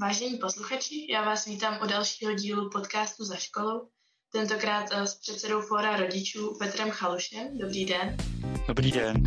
[0.00, 3.88] Vážení posluchači, já vás vítám u dalšího dílu podcastu za školou.
[4.32, 7.58] Tentokrát eh, s předsedou Fóra rodičů Petrem Chalušem.
[7.58, 8.16] Dobrý den.
[8.68, 9.22] Dobrý den.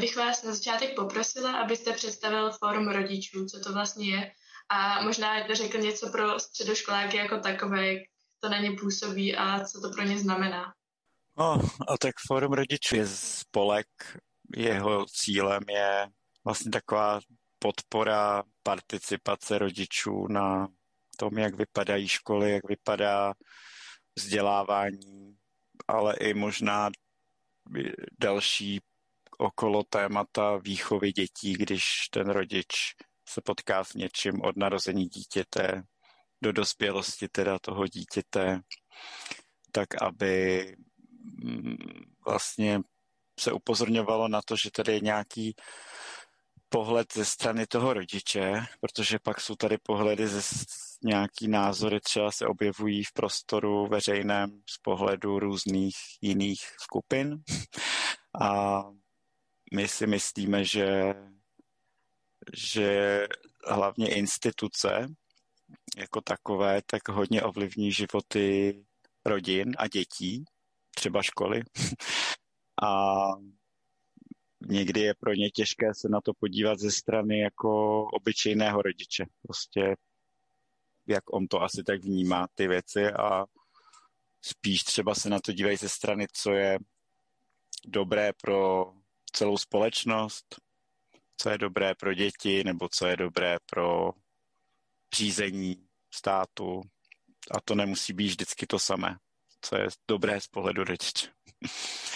[0.00, 4.32] Bych vás na začátek poprosila, abyste představil Fórum rodičů, co to vlastně je
[4.68, 8.02] a možná řekl něco pro středoškoláky jako takové, jak
[8.40, 10.74] to na ně působí a co to pro ně znamená.
[11.38, 13.86] No, a tak Fórum rodičů je spolek,
[14.56, 16.08] jeho cílem je
[16.44, 17.20] vlastně taková
[17.58, 20.68] podpora participace rodičů na
[21.16, 23.34] tom, jak vypadají školy, jak vypadá
[24.16, 25.36] vzdělávání,
[25.88, 26.90] ale i možná
[28.20, 28.80] další
[29.38, 32.66] okolo témata výchovy dětí, když ten rodič
[33.28, 35.82] se potká s něčím od narození dítěte
[36.42, 38.60] do dospělosti teda toho dítěte,
[39.72, 40.76] tak aby
[41.44, 41.76] mm,
[42.26, 42.80] vlastně
[43.40, 45.54] se upozorňovalo na to, že tady je nějaký
[46.68, 50.40] pohled ze strany toho rodiče, protože pak jsou tady pohledy ze
[51.04, 57.42] nějaký názory třeba se objevují v prostoru veřejném z pohledu různých jiných skupin.
[58.40, 58.82] A
[59.74, 61.14] my si myslíme, že,
[62.56, 63.20] že
[63.66, 65.08] hlavně instituce
[65.96, 68.84] jako takové tak hodně ovlivní životy
[69.24, 70.44] rodin a dětí,
[70.94, 71.62] třeba školy.
[72.82, 73.16] a
[74.68, 79.24] někdy je pro ně těžké se na to podívat ze strany jako obyčejného rodiče.
[79.42, 79.96] Prostě
[81.06, 83.44] jak on to asi tak vnímá ty věci a
[84.42, 86.78] spíš třeba se na to dívají ze strany, co je
[87.86, 88.92] dobré pro
[89.36, 90.56] celou společnost,
[91.36, 94.10] co je dobré pro děti nebo co je dobré pro
[95.14, 95.76] řízení
[96.14, 96.80] státu.
[97.50, 99.16] A to nemusí být vždycky to samé,
[99.60, 101.28] co je dobré z pohledu rodiče.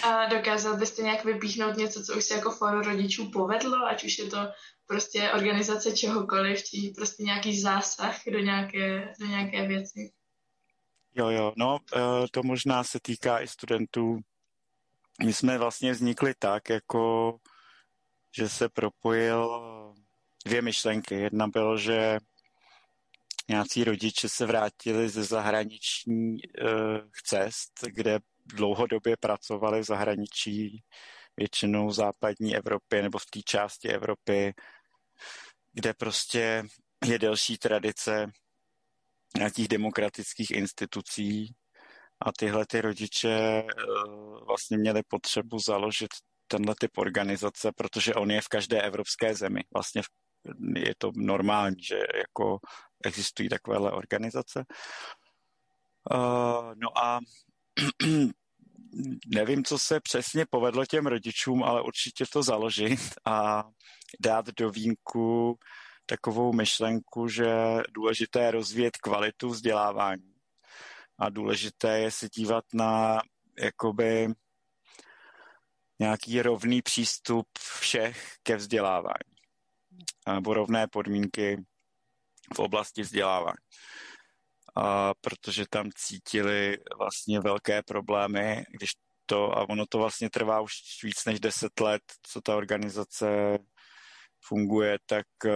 [0.02, 4.18] A dokázal byste nějak vypíchnout něco, co už se jako fórum rodičů povedlo, ať už
[4.18, 4.38] je to
[4.86, 10.12] prostě organizace čehokoliv, či prostě nějaký zásah do nějaké, do nějaké věci?
[11.14, 12.00] Jo, jo, no eh,
[12.32, 14.20] to možná se týká i studentů
[15.24, 17.36] my jsme vlastně vznikli tak, jako
[18.36, 19.60] že se propojil
[20.46, 21.14] dvě myšlenky.
[21.14, 22.18] Jedna bylo, že
[23.48, 26.70] nějací rodiče se vrátili ze zahraničních uh,
[27.24, 30.82] cest, kde dlouhodobě pracovali v zahraničí,
[31.36, 34.54] většinou v západní Evropě nebo v té části Evropy,
[35.72, 36.64] kde prostě
[37.06, 38.26] je delší tradice
[39.36, 41.54] nějakých demokratických institucí
[42.22, 43.64] a tyhle ty rodiče eh,
[44.46, 46.10] vlastně měli potřebu založit
[46.46, 49.60] tenhle typ organizace, protože on je v každé evropské zemi.
[49.74, 50.02] Vlastně
[50.76, 52.58] je to normální, že jako
[53.04, 54.64] existují takovéhle organizace.
[56.12, 57.20] Uh, no a
[59.26, 63.64] nevím, co se přesně povedlo těm rodičům, ale určitě to založit a
[64.20, 65.58] dát do vínku
[66.06, 67.52] takovou myšlenku, že
[67.90, 70.29] důležité je rozvíjet kvalitu vzdělávání
[71.20, 73.20] a důležité je se dívat na
[73.58, 74.28] jakoby
[75.98, 79.30] nějaký rovný přístup všech ke vzdělávání
[80.34, 81.64] nebo rovné podmínky
[82.54, 83.56] v oblasti vzdělávání.
[84.76, 88.90] A protože tam cítili vlastně velké problémy, když
[89.26, 93.58] to, a ono to vlastně trvá už víc než deset let, co ta organizace
[94.44, 95.52] funguje, tak uh,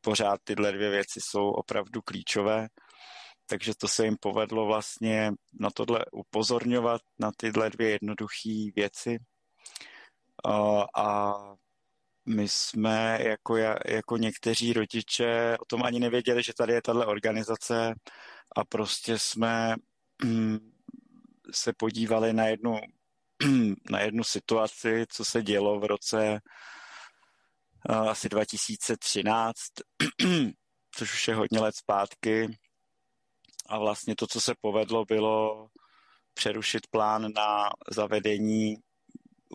[0.00, 2.68] pořád tyhle dvě věci jsou opravdu klíčové
[3.50, 9.18] takže to se jim povedlo vlastně na tohle upozorňovat, na tyhle dvě jednoduché věci.
[10.96, 11.34] A
[12.26, 13.56] my jsme jako,
[13.86, 17.94] jako někteří rodiče o tom ani nevěděli, že tady je tahle organizace
[18.56, 19.74] a prostě jsme
[20.24, 20.58] mm,
[21.52, 22.78] se podívali na jednu,
[23.90, 26.40] na jednu situaci, co se dělo v roce
[27.88, 29.56] asi 2013,
[30.94, 32.58] což už je hodně let zpátky,
[33.70, 35.68] a vlastně to, co se povedlo, bylo
[36.34, 38.76] přerušit plán na zavedení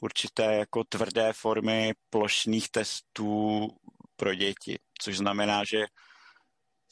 [0.01, 3.67] určité jako tvrdé formy plošných testů
[4.15, 5.85] pro děti, což znamená, že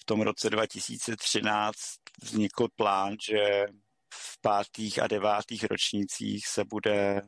[0.01, 1.77] v tom roce 2013
[2.23, 3.65] vznikl plán, že
[4.13, 7.21] v pátých a devátých ročnících se bude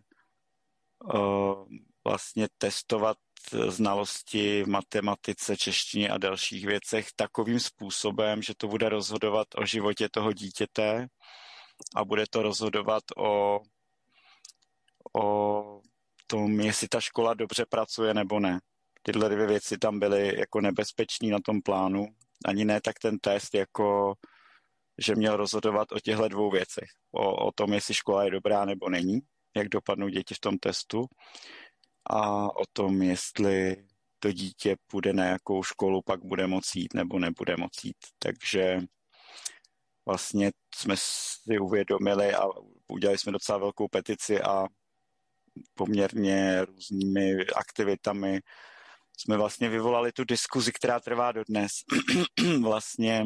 [1.13, 1.68] uh,
[2.03, 3.18] vlastně testovat
[3.51, 10.09] znalosti v matematice, češtině a dalších věcech takovým způsobem, že to bude rozhodovat o životě
[10.12, 11.07] toho dítěte
[11.95, 13.59] a bude to rozhodovat o,
[15.18, 15.81] o
[16.27, 18.59] tom, jestli ta škola dobře pracuje nebo ne.
[19.01, 22.07] tyhle dvě věci tam byly jako nebezpečný na tom plánu.
[22.45, 24.13] Ani ne tak ten test, jako
[24.98, 26.89] že měl rozhodovat o těchto dvou věcech.
[27.12, 29.19] O, o tom, jestli škola je dobrá nebo není,
[29.56, 31.06] jak dopadnou děti v tom testu
[32.06, 33.86] a o tom, jestli
[34.19, 37.98] to dítě půjde na jakou školu, pak bude moci jít nebo nebude moci jít.
[38.19, 38.80] Takže
[40.06, 42.46] vlastně jsme si uvědomili a
[42.88, 44.68] udělali jsme docela velkou petici a
[45.74, 48.40] poměrně různými aktivitami
[49.18, 51.72] jsme vlastně vyvolali tu diskuzi, která trvá dodnes
[52.62, 53.24] vlastně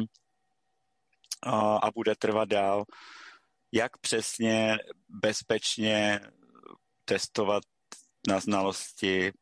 [1.42, 2.84] a, a bude trvat dál,
[3.72, 4.78] jak přesně
[5.08, 6.20] bezpečně
[7.04, 7.62] testovat
[8.28, 9.32] na znalosti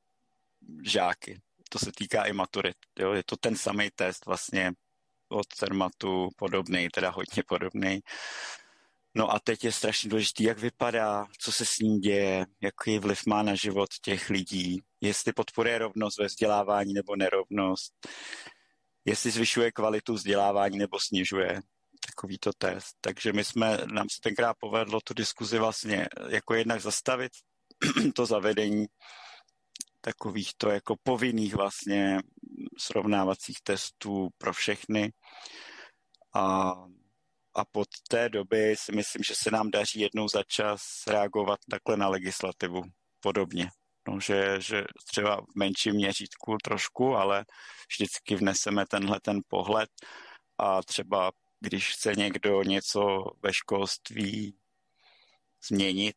[0.84, 1.40] žáky.
[1.70, 2.76] To se týká i maturit.
[2.98, 3.12] Jo?
[3.12, 4.72] Je to ten samý test vlastně
[5.28, 8.00] od Cermatu podobný, teda hodně podobný.
[9.14, 13.26] No a teď je strašně důležité, jak vypadá, co se s ním děje, jaký vliv
[13.26, 17.92] má na život těch lidí, jestli podporuje rovnost ve vzdělávání nebo nerovnost,
[19.04, 21.60] jestli zvyšuje kvalitu vzdělávání nebo snižuje
[22.06, 22.96] takovýto test.
[23.00, 27.32] Takže my jsme, nám se tenkrát povedlo tu diskuzi vlastně jako jednak zastavit
[28.14, 28.86] to zavedení
[30.00, 32.18] takovýchto jako povinných vlastně
[32.78, 35.12] srovnávacích testů pro všechny.
[36.34, 36.72] A,
[37.54, 41.96] a pod té doby si myslím, že se nám daří jednou za čas reagovat takhle
[41.96, 42.82] na legislativu
[43.20, 43.70] podobně.
[44.08, 47.44] No, že, že třeba v menším měřítku trošku, ale
[47.90, 49.90] vždycky vneseme tenhle ten pohled
[50.58, 54.58] a třeba když chce někdo něco ve školství
[55.68, 56.16] změnit,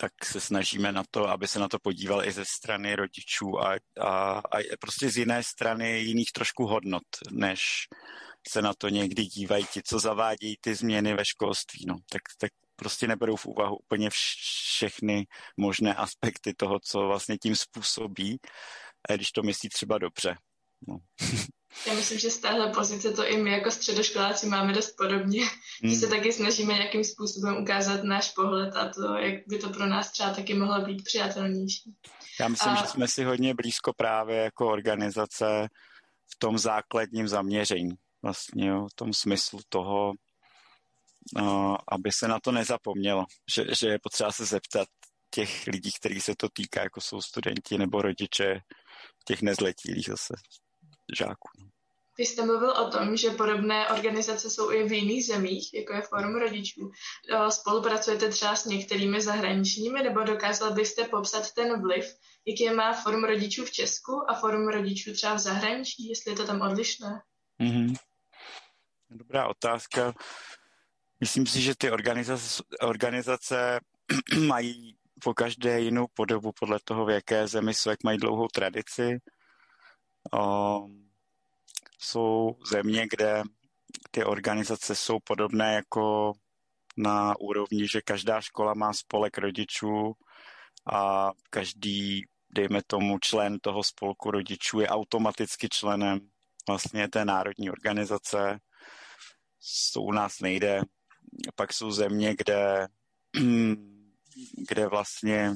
[0.00, 3.76] tak se snažíme na to, aby se na to podíval i ze strany rodičů a,
[4.00, 7.88] a, a prostě z jiné strany jiných trošku hodnot, než
[8.48, 11.84] se na to někdy dívají ti, co zavádějí ty změny ve školství.
[11.88, 11.94] No.
[12.10, 18.38] Tak, tak prostě neberou v úvahu úplně všechny možné aspekty toho, co vlastně tím způsobí,
[19.14, 20.36] když to myslí třeba dobře.
[20.88, 20.98] No.
[21.86, 25.44] Já myslím, že z téhle pozice to i my jako středoškoláci máme dost podobně,
[25.82, 25.90] hmm.
[25.90, 29.86] že se taky snažíme nějakým způsobem ukázat náš pohled a to, jak by to pro
[29.86, 31.94] nás třeba taky mohlo být přijatelnější.
[32.40, 32.76] Já myslím, a...
[32.76, 35.68] že jsme si hodně blízko právě jako organizace
[36.34, 40.12] v tom základním zaměření, vlastně jo, v tom smyslu toho,
[41.36, 43.24] no, aby se na to nezapomnělo,
[43.54, 44.88] že, že je potřeba se zeptat
[45.30, 48.60] těch lidí, kterých se to týká, jako jsou studenti nebo rodiče
[49.24, 50.34] těch nezletilých zase
[51.18, 51.67] žáků.
[52.18, 56.02] Vy jste mluvil o tom, že podobné organizace jsou i v jiných zemích, jako je
[56.02, 56.90] Forum rodičů.
[57.48, 62.04] Spolupracujete třeba s některými zahraničními, nebo dokázal byste popsat ten vliv,
[62.46, 66.46] jaký má Forum rodičů v Česku a Forum rodičů třeba v zahraničí, jestli je to
[66.46, 67.22] tam odlišné?
[67.60, 67.96] Mm-hmm.
[69.10, 70.14] Dobrá otázka.
[71.20, 73.80] Myslím si, že ty organizace, organizace
[74.46, 79.18] mají po každé jinou podobu podle toho, v jaké zemi jsou, jak mají dlouhou tradici.
[80.32, 81.07] Um,
[81.98, 83.42] jsou země, kde
[84.10, 86.32] ty organizace jsou podobné jako
[86.96, 90.12] na úrovni, že každá škola má spolek rodičů
[90.92, 96.20] a každý, dejme tomu, člen toho spolku rodičů je automaticky členem
[96.68, 98.58] vlastně té národní organizace.
[99.94, 100.80] To u nás nejde.
[101.54, 102.88] Pak jsou země, kde,
[104.68, 105.54] kde vlastně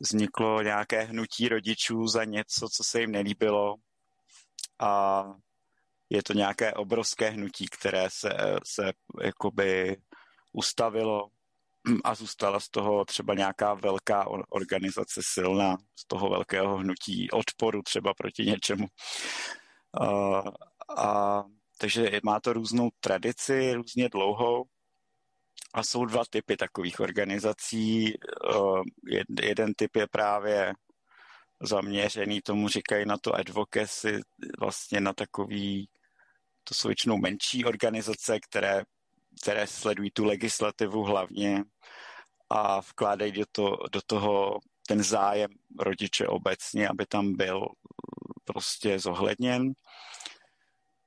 [0.00, 3.74] vzniklo nějaké hnutí rodičů za něco, co se jim nelíbilo
[4.80, 5.24] a
[6.10, 8.30] je to nějaké obrovské hnutí, které se,
[8.64, 9.96] se jakoby
[10.52, 11.28] ustavilo
[12.04, 18.14] a zůstala z toho třeba nějaká velká organizace silná, z toho velkého hnutí odporu třeba
[18.14, 18.86] proti něčemu.
[20.00, 20.42] A,
[20.98, 21.44] a,
[21.78, 24.64] takže má to různou tradici, různě dlouhou
[25.74, 28.14] a jsou dva typy takových organizací.
[29.42, 30.72] Jeden typ je právě
[31.62, 34.20] zaměřený, tomu říkají na to advocacy,
[34.60, 35.88] vlastně na takový,
[36.64, 38.82] to jsou většinou menší organizace, které,
[39.42, 41.64] které sledují tu legislativu hlavně
[42.50, 45.50] a vkládají do, to, do toho ten zájem
[45.80, 47.68] rodiče obecně, aby tam byl
[48.44, 49.72] prostě zohledněn.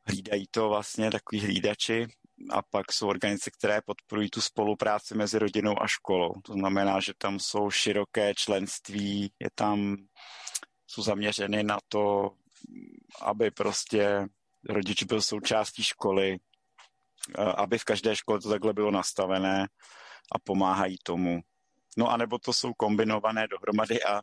[0.08, 2.08] Hlídají to vlastně takový hlídači
[2.50, 6.34] a pak jsou organizace, které podporují tu spolupráci mezi rodinou a školou.
[6.46, 9.96] To znamená, že tam jsou široké členství, je tam,
[10.94, 12.32] jsou zaměřeny na to,
[13.22, 14.28] aby prostě
[14.70, 16.40] rodič byl součástí školy,
[17.56, 19.68] aby v každé škole to takhle bylo nastavené
[20.32, 21.42] a pomáhají tomu.
[21.98, 24.22] No a nebo to jsou kombinované dohromady a, a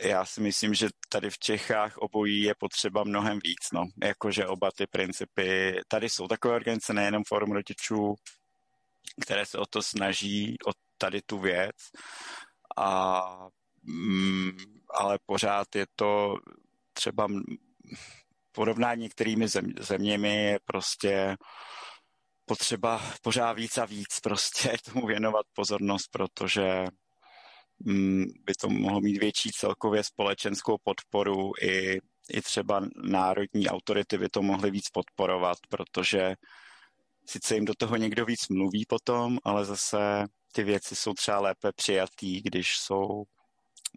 [0.00, 3.84] já si myslím, že tady v Čechách obojí je potřeba mnohem víc, no.
[4.04, 8.14] Jakože oba ty principy, tady jsou takové organizace, nejenom Forum rodičů,
[9.22, 11.76] které se o to snaží, o tady tu věc
[12.76, 13.22] a
[14.94, 16.36] ale pořád je to
[16.92, 17.28] třeba
[18.52, 21.36] porovnání některými zem, zeměmi je prostě
[22.44, 26.84] potřeba pořád víc a víc prostě tomu věnovat pozornost, protože
[27.78, 31.98] mm, by to mohlo mít větší celkově společenskou podporu i,
[32.32, 36.34] i třeba národní autority by to mohly víc podporovat, protože
[37.28, 41.72] sice jim do toho někdo víc mluví potom, ale zase ty věci jsou třeba lépe
[41.76, 43.24] přijatý, když jsou,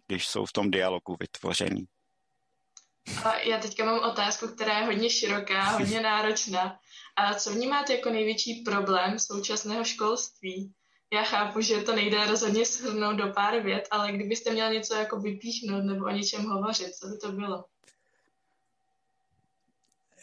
[0.06, 1.84] když jsou v tom dialogu vytvořený.
[3.24, 6.78] A já teďka mám otázku, která je hodně široká, hodně náročná.
[7.16, 10.74] A co vnímáte jako největší problém současného školství?
[11.12, 15.20] Já chápu, že to nejde rozhodně shrnout do pár vět, ale kdybyste měl něco jako
[15.20, 17.64] vypíchnout nebo o něčem hovořit, co by to bylo?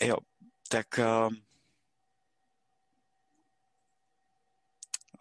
[0.01, 0.18] Jo,
[0.70, 1.34] tak uh,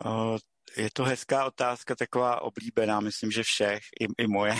[0.05, 0.39] uh,
[0.77, 4.55] je to hezká otázka, taková oblíbená, myslím, že všech, i, i moje,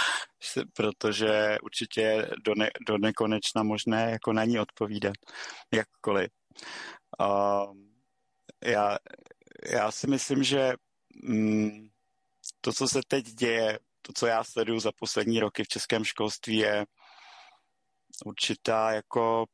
[0.74, 5.14] protože určitě do, ne, do nekonečna možné jako na ní odpovídat,
[5.74, 6.30] jakkoliv.
[7.20, 7.74] Uh,
[8.64, 8.98] já,
[9.72, 10.72] já si myslím, že
[11.22, 11.88] mm,
[12.60, 16.56] to, co se teď děje, to, co já sleduju za poslední roky v českém školství,
[16.56, 16.84] je
[18.24, 19.46] určitá jako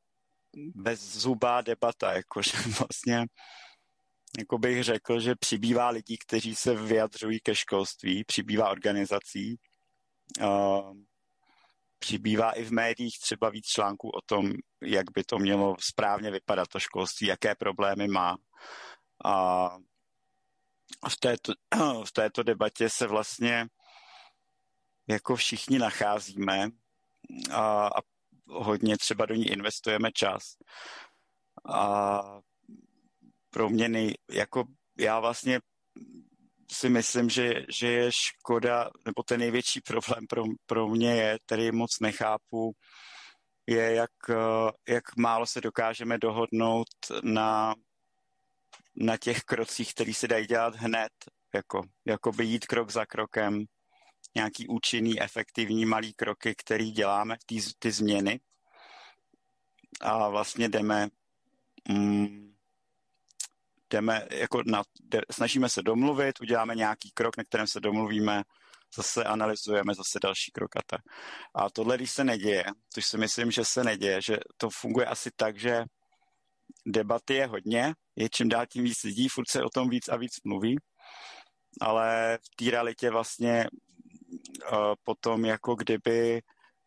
[0.57, 3.27] bezzubá debata, jakože vlastně
[4.39, 9.57] jako bych řekl, že přibývá lidí, kteří se vyjadřují ke školství, přibývá organizací,
[11.99, 16.69] přibývá i v médiích třeba víc článků o tom, jak by to mělo správně vypadat
[16.69, 18.37] to školství, jaké problémy má.
[19.25, 19.69] A
[21.09, 21.53] v této,
[22.05, 23.67] v této debatě se vlastně
[25.09, 26.69] jako všichni nacházíme
[27.53, 28.01] a, a
[28.47, 30.57] hodně třeba do ní investujeme čas.
[31.75, 32.21] A
[33.55, 34.65] pro mě nej, jako
[34.99, 35.61] já vlastně
[36.73, 41.73] si myslím, že, že je škoda, nebo ten největší problém pro, pro mě je, který
[41.73, 42.73] moc nechápu,
[43.67, 44.11] je, jak,
[44.89, 46.89] jak málo se dokážeme dohodnout
[47.23, 47.75] na,
[48.97, 51.13] na těch krocích, které se dají dělat hned,
[51.55, 53.65] jako, jako by jít krok za krokem,
[54.35, 58.41] nějaký účinný, efektivní malý kroky, který děláme, ty, ty změny.
[60.01, 61.09] A vlastně jdeme
[61.89, 62.54] mm,
[63.95, 64.83] jdeme, jako na,
[65.31, 68.43] snažíme se domluvit, uděláme nějaký krok, na kterém se domluvíme,
[68.97, 71.01] zase analyzujeme zase další krok a tak.
[71.55, 75.31] A tohle, když se neděje, což si myslím, že se neděje, že to funguje asi
[75.37, 75.85] tak, že
[76.87, 80.17] debaty je hodně, je čím dál tím víc lidí, furt se o tom víc a
[80.17, 80.77] víc mluví,
[81.81, 83.67] ale v té realitě vlastně
[84.73, 86.43] uh, potom jako kdyby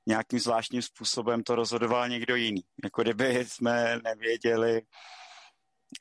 [0.08, 2.62] nějakým zvláštním způsobem to rozhodoval někdo jiný.
[2.84, 4.82] Jako kdyby jsme nevěděli,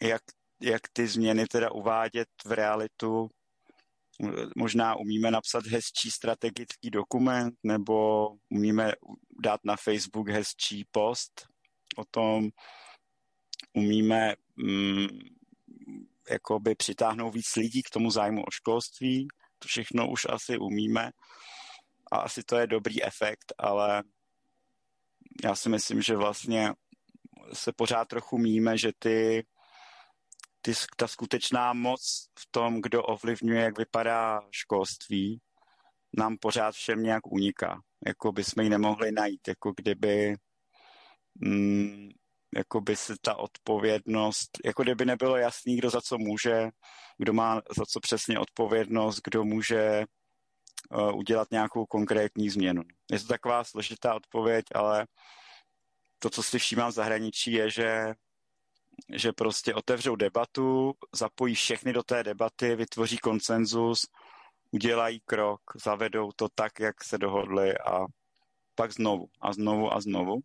[0.03, 0.23] jak
[0.61, 3.29] jak ty změny teda uvádět v realitu.
[4.57, 8.93] Možná umíme napsat hezčí strategický dokument nebo umíme
[9.43, 11.47] dát na Facebook hezčí post
[11.97, 12.49] o tom,
[13.73, 15.07] umíme mm,
[16.31, 19.29] jakoby přitáhnout víc lidí k tomu zájmu o školství.
[19.59, 21.11] To všechno už asi umíme
[22.13, 24.03] a asi to je dobrý efekt, ale
[25.45, 26.73] já si myslím, že vlastně
[27.53, 29.47] se pořád trochu míme, že ty
[30.67, 35.41] ty, ta skutečná moc v tom, kdo ovlivňuje, jak vypadá školství,
[36.19, 37.81] nám pořád všem nějak uniká.
[38.07, 40.37] Jako by jsme ji nemohli najít, jako kdyby
[41.35, 42.09] mm,
[42.57, 46.69] jako by se ta odpovědnost, jako kdyby nebylo jasný, kdo za co může,
[47.19, 50.05] kdo má za co přesně odpovědnost, kdo může
[50.91, 52.83] uh, udělat nějakou konkrétní změnu.
[53.13, 55.07] Je to taková složitá odpověď, ale
[56.19, 58.15] to, co si všímám v zahraničí, je, že
[59.15, 64.07] že prostě otevřou debatu, zapojí všechny do té debaty, vytvoří konsenzus,
[64.71, 68.07] udělají krok, zavedou to tak, jak se dohodli a
[68.75, 70.41] pak znovu a znovu a znovu.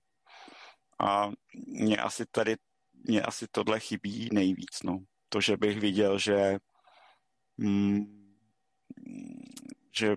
[1.00, 1.32] A
[1.68, 2.56] mě asi tady,
[2.94, 5.00] mě asi tohle chybí nejvíc, no.
[5.30, 6.58] To, že bych viděl, že
[7.58, 8.22] mm,
[9.98, 10.16] že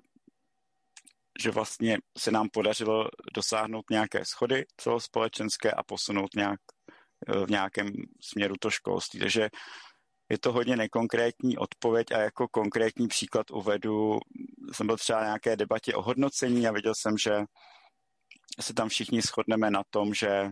[1.43, 6.61] že vlastně se nám podařilo dosáhnout nějaké schody celospolečenské a posunout nějak
[7.47, 9.21] v nějakém směru to školství.
[9.21, 9.51] Takže
[10.29, 14.19] je to hodně nekonkrétní odpověď a jako konkrétní příklad uvedu,
[14.73, 17.33] jsem byl třeba na nějaké debatě o hodnocení a viděl jsem, že
[18.61, 20.51] se tam všichni shodneme na tom, že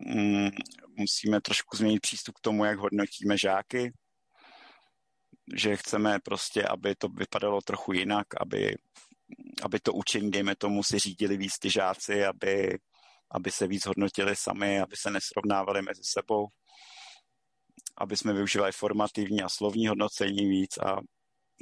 [0.00, 0.50] mm,
[0.96, 3.92] musíme trošku změnit přístup k tomu, jak hodnotíme žáky,
[5.56, 8.76] že chceme prostě, aby to vypadalo trochu jinak, aby,
[9.62, 12.78] aby to učení, dejme tomu, si řídili víc ty žáci, aby
[13.30, 16.48] aby se víc hodnotili sami, aby se nesrovnávali mezi sebou,
[17.96, 20.96] aby jsme využívali formativní a slovní hodnocení víc a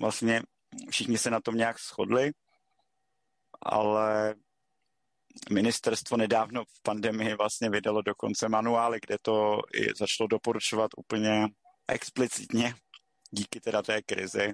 [0.00, 0.42] vlastně
[0.90, 2.32] všichni se na tom nějak shodli,
[3.62, 4.34] ale
[5.50, 11.48] ministerstvo nedávno v pandemii vlastně vydalo dokonce manuály, kde to i začalo doporučovat úplně
[11.88, 12.74] explicitně
[13.30, 14.52] díky teda té krizi.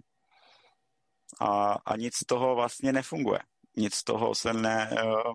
[1.40, 3.38] A, a nic z toho vlastně nefunguje.
[3.76, 5.34] Nic z toho se ne, uh,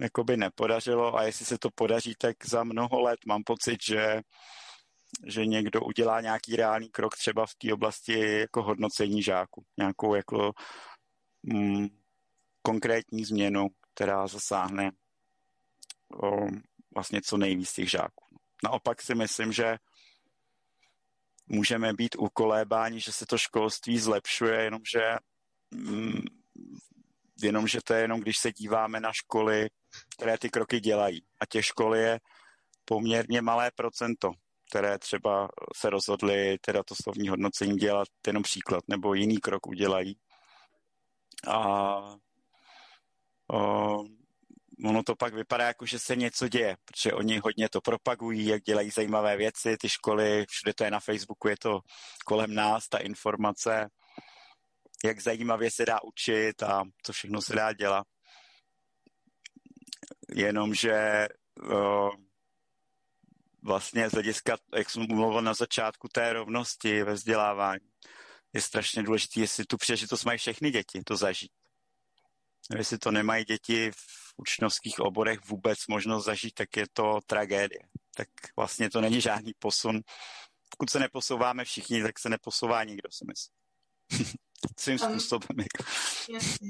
[0.00, 4.20] jakoby nepodařilo a jestli se to podaří, tak za mnoho let mám pocit, že,
[5.26, 9.64] že někdo udělá nějaký reálný krok třeba v té oblasti jako hodnocení žáků.
[9.76, 10.52] Nějakou jako
[11.42, 11.88] mm,
[12.62, 14.90] konkrétní změnu, která zasáhne
[16.22, 16.46] o,
[16.94, 18.24] vlastně co nejvíc těch žáků.
[18.64, 19.76] Naopak si myslím, že
[21.46, 25.16] můžeme být ukolébáni, že se to školství zlepšuje, jenomže,
[25.70, 26.22] mm,
[27.42, 29.68] jenomže to je jenom, když se díváme na školy,
[30.16, 31.26] které ty kroky dělají.
[31.40, 32.20] A těch škol je
[32.84, 34.30] poměrně malé procento,
[34.70, 40.18] které třeba se rozhodly teda to slovní hodnocení dělat, jenom příklad, nebo jiný krok udělají.
[41.48, 41.96] A
[43.52, 44.04] o,
[44.84, 48.62] ono to pak vypadá jako, že se něco děje, protože oni hodně to propagují, jak
[48.62, 51.80] dělají zajímavé věci, ty školy, všude to je na Facebooku, je to
[52.26, 53.88] kolem nás, ta informace,
[55.04, 58.06] jak zajímavě se dá učit a co všechno se dá dělat.
[60.34, 61.28] Jenomže
[61.72, 62.10] o,
[63.62, 67.88] vlastně z hlediska, jak jsem mluvil na začátku, té rovnosti ve vzdělávání,
[68.52, 71.52] je strašně důležité, jestli tu příležitost mají všechny děti to zažít.
[72.76, 77.80] Jestli to nemají děti v učňovských oborech vůbec možnost zažít, tak je to tragédie.
[78.16, 80.00] Tak vlastně to není žádný posun.
[80.70, 83.56] Pokud se neposouváme všichni, tak se neposouvá nikdo, si myslím.
[84.78, 85.66] Svým způsobem.
[86.34, 86.68] Jasně.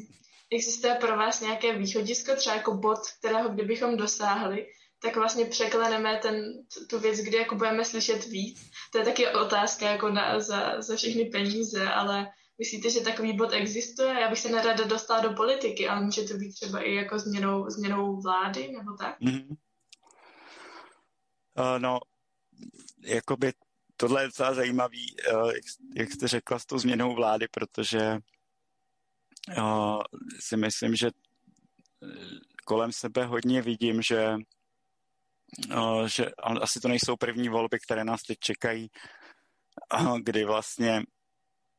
[0.50, 4.66] Existuje pro vás nějaké východisko, třeba jako bod, kterého kdybychom dosáhli,
[5.02, 6.44] tak vlastně překleneme ten,
[6.90, 8.70] tu věc, kdy jako budeme slyšet víc.
[8.92, 12.26] To je taky otázka jako na, za, za všechny peníze, ale
[12.58, 14.20] Myslíte, že takový bod existuje?
[14.20, 17.70] Já bych se nerada dostala do politiky, ale může to být třeba i jako změnou,
[17.70, 19.20] změnou vlády nebo tak?
[19.20, 19.56] Mm-hmm.
[21.58, 21.98] Uh, no,
[23.00, 23.52] jakoby
[23.96, 25.64] tohle je docela zajímavý, uh, jak,
[25.96, 28.18] jak jste řekla, s tou změnou vlády, protože
[30.40, 31.10] si myslím, že
[32.64, 34.36] kolem sebe hodně vidím, že,
[35.74, 36.30] uh, že
[36.60, 38.88] asi to nejsou první volby, které nás teď čekají,
[40.22, 41.02] kdy vlastně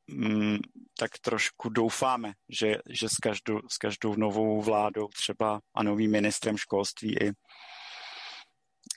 [0.07, 0.57] mm,
[0.97, 6.57] tak trošku doufáme, že, že s, každou, s každou novou vládou třeba a novým ministrem
[6.57, 7.31] školství i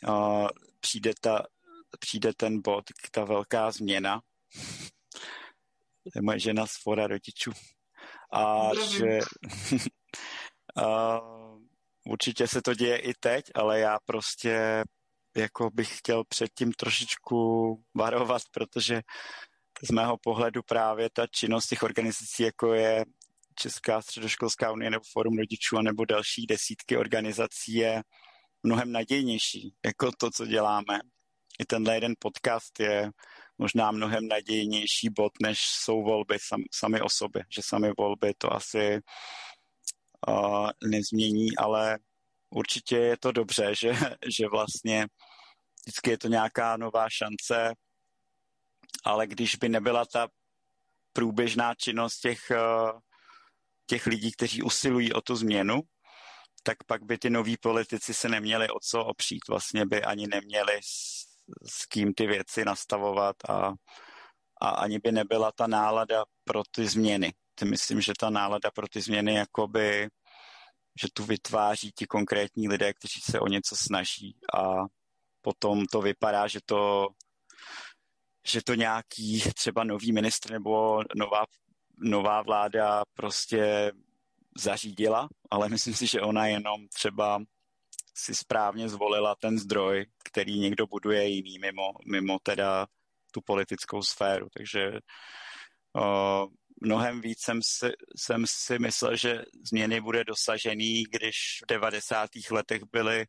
[0.08, 0.48] uh,
[0.80, 1.42] přijde, ta,
[1.98, 4.20] přijde ten bod, ta velká změna.
[6.04, 7.52] to je moje žena z fora rodičů.
[8.32, 9.18] A že
[10.76, 11.58] uh,
[12.08, 14.82] určitě se to děje i teď, ale já prostě
[15.36, 17.36] jako bych chtěl předtím trošičku
[17.94, 19.02] varovat, protože
[19.82, 23.04] z mého pohledu právě ta činnost těch organizací, jako je
[23.54, 28.02] Česká středoškolská unie nebo Forum rodičů nebo další desítky organizací je
[28.62, 31.00] mnohem nadějnější, jako to, co děláme.
[31.60, 33.10] I tenhle jeden podcast je
[33.58, 38.52] možná mnohem nadějnější bod, než jsou volby sam, sami o sobě, že sami volby to
[38.52, 39.00] asi
[40.28, 41.98] uh, nezmění, ale
[42.50, 43.92] určitě je to dobře, že,
[44.38, 45.06] že vlastně
[45.82, 47.74] vždycky je to nějaká nová šance
[49.04, 50.28] ale když by nebyla ta
[51.12, 52.40] průběžná činnost těch,
[53.86, 55.80] těch lidí, kteří usilují o tu změnu,
[56.62, 59.48] tak pak by ty noví politici se neměli o co opřít.
[59.48, 60.80] Vlastně by ani neměli
[61.66, 63.72] s, kým ty věci nastavovat a,
[64.60, 67.32] a ani by nebyla ta nálada pro ty změny.
[67.54, 70.08] Ty myslím, že ta nálada pro ty změny jakoby,
[71.02, 74.84] že tu vytváří ti konkrétní lidé, kteří se o něco snaží a
[75.42, 77.08] potom to vypadá, že to
[78.46, 81.44] že to nějaký třeba nový ministr nebo nová,
[81.98, 83.92] nová vláda prostě
[84.58, 87.42] zařídila, ale myslím si, že ona jenom třeba
[88.20, 92.86] si správně zvolila ten zdroj, který někdo buduje jiný mimo, mimo teda
[93.30, 94.48] tu politickou sféru.
[94.56, 94.92] Takže
[95.96, 96.46] o,
[96.80, 102.30] mnohem víc jsem si, jsem si myslel, že změny bude dosažený, když v 90.
[102.50, 103.26] letech byly,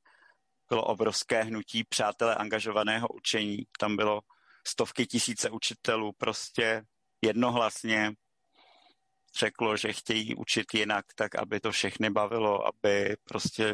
[0.70, 3.58] bylo obrovské hnutí přátelé angažovaného učení.
[3.80, 4.22] Tam bylo
[4.68, 6.84] stovky tisíce učitelů prostě
[7.22, 8.12] jednohlasně
[9.40, 13.74] řeklo, že chtějí učit jinak, tak aby to všechny bavilo, aby prostě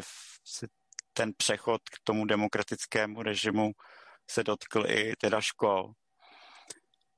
[1.18, 3.72] ten přechod k tomu demokratickému režimu
[4.30, 5.92] se dotkl i teda škol.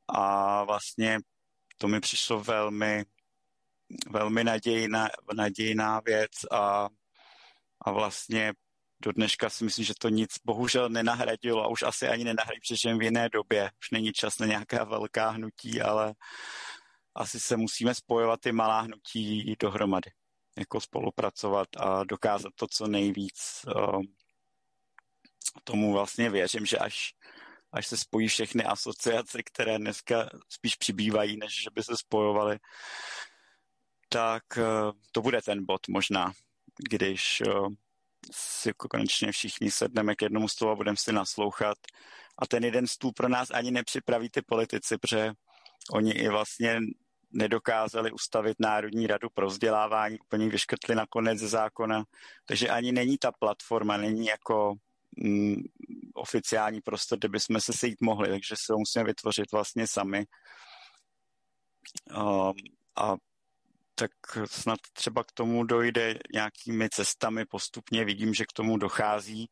[0.09, 1.19] A vlastně
[1.79, 3.05] to mi přišlo velmi,
[4.09, 6.89] velmi nadějná, nadějná věc a,
[7.81, 8.53] a vlastně
[9.03, 12.95] do dneška si myslím, že to nic bohužel nenahradilo a už asi ani nenahradí, protože
[12.95, 13.71] v jiné době.
[13.81, 16.15] Už není čas na nějaká velká hnutí, ale
[17.15, 20.11] asi se musíme spojovat ty malá hnutí dohromady,
[20.59, 23.65] jako spolupracovat a dokázat to co nejvíc.
[23.77, 24.15] Um,
[25.65, 27.15] tomu vlastně věřím, že až,
[27.73, 32.59] až se spojí všechny asociace, které dneska spíš přibývají, než že by se spojovaly,
[34.09, 36.33] tak uh, to bude ten bod možná,
[36.91, 37.69] když uh,
[38.33, 41.79] si jako konečně všichni sedneme k jednomu stolu a budeme si naslouchat.
[42.39, 45.33] A ten jeden stůl pro nás ani nepřipraví ty politici, protože
[45.93, 46.81] oni i vlastně
[47.33, 52.05] nedokázali ustavit Národní radu pro vzdělávání, úplně vyškrtli nakonec ze zákona,
[52.45, 54.75] takže ani není ta platforma, není jako
[55.17, 55.55] mm,
[56.15, 60.27] oficiální prostor, kde bychom se sejít mohli, takže se ho musíme vytvořit vlastně sami.
[62.17, 62.53] Um,
[62.97, 63.17] a
[63.95, 64.11] tak
[64.45, 69.51] snad třeba k tomu dojde nějakými cestami postupně, vidím, že k tomu dochází,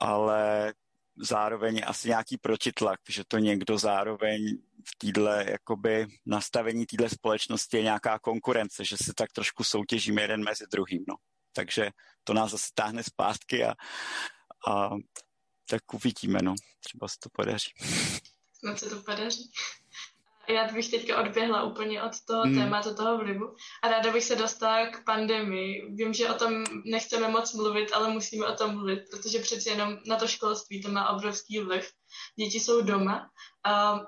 [0.00, 0.74] ale
[1.16, 7.82] zároveň asi nějaký protitlak, že to někdo zároveň v týdle jakoby nastavení téhle společnosti je
[7.82, 11.04] nějaká konkurence, že se tak trošku soutěžíme jeden mezi druhým.
[11.08, 11.14] No.
[11.52, 11.90] Takže
[12.24, 13.74] to nás zase táhne zpátky a,
[14.68, 14.90] a
[15.68, 16.54] tak uvidíme, no.
[16.80, 17.70] Třeba se to podaří.
[18.52, 19.50] Snad se to podaří.
[20.48, 22.54] Já bych teďka odběhla úplně od toho hmm.
[22.54, 25.94] tématu toho vlivu a ráda bych se dostala k pandemii.
[25.94, 29.98] Vím, že o tom nechceme moc mluvit, ale musíme o tom mluvit, protože přeci jenom
[30.06, 31.92] na to školství to má obrovský vliv.
[32.36, 33.30] Děti jsou doma
[33.64, 34.00] a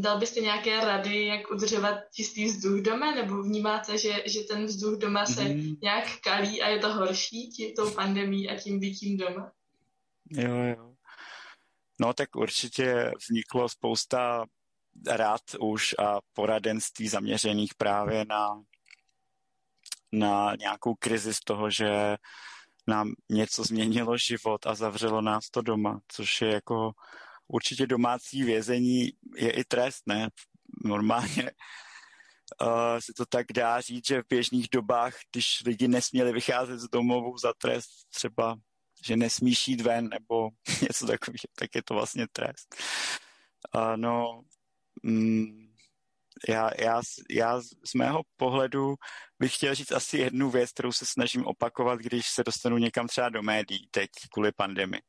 [0.00, 4.98] dal byste nějaké rady, jak udržovat čistý vzduch doma, nebo vnímáte, že, že ten vzduch
[4.98, 5.74] doma se mm.
[5.82, 9.52] nějak kalí a je to horší tím, tou pandemí a tím bytím doma?
[10.30, 10.94] Jo, jo.
[12.00, 14.44] No tak určitě vzniklo spousta
[15.06, 18.62] rád už a poradenství zaměřených právě na,
[20.12, 22.16] na nějakou krizi z toho, že
[22.86, 26.92] nám něco změnilo život a zavřelo nás to doma, což je jako
[27.48, 30.28] určitě domácí vězení je i trest, ne?
[30.84, 31.50] Normálně
[32.62, 36.88] uh, se to tak dá říct, že v běžných dobách, když lidi nesměli vycházet z
[36.88, 38.56] domovu za trest, třeba,
[39.06, 40.48] že nesmíš jít ven nebo
[40.82, 42.76] něco takového, tak je to vlastně trest.
[43.74, 44.42] Uh, no,
[45.02, 45.66] mm,
[46.48, 48.94] já, já, já z mého pohledu
[49.38, 53.28] bych chtěl říct asi jednu věc, kterou se snažím opakovat, když se dostanu někam třeba
[53.28, 55.00] do médií teď kvůli pandemii.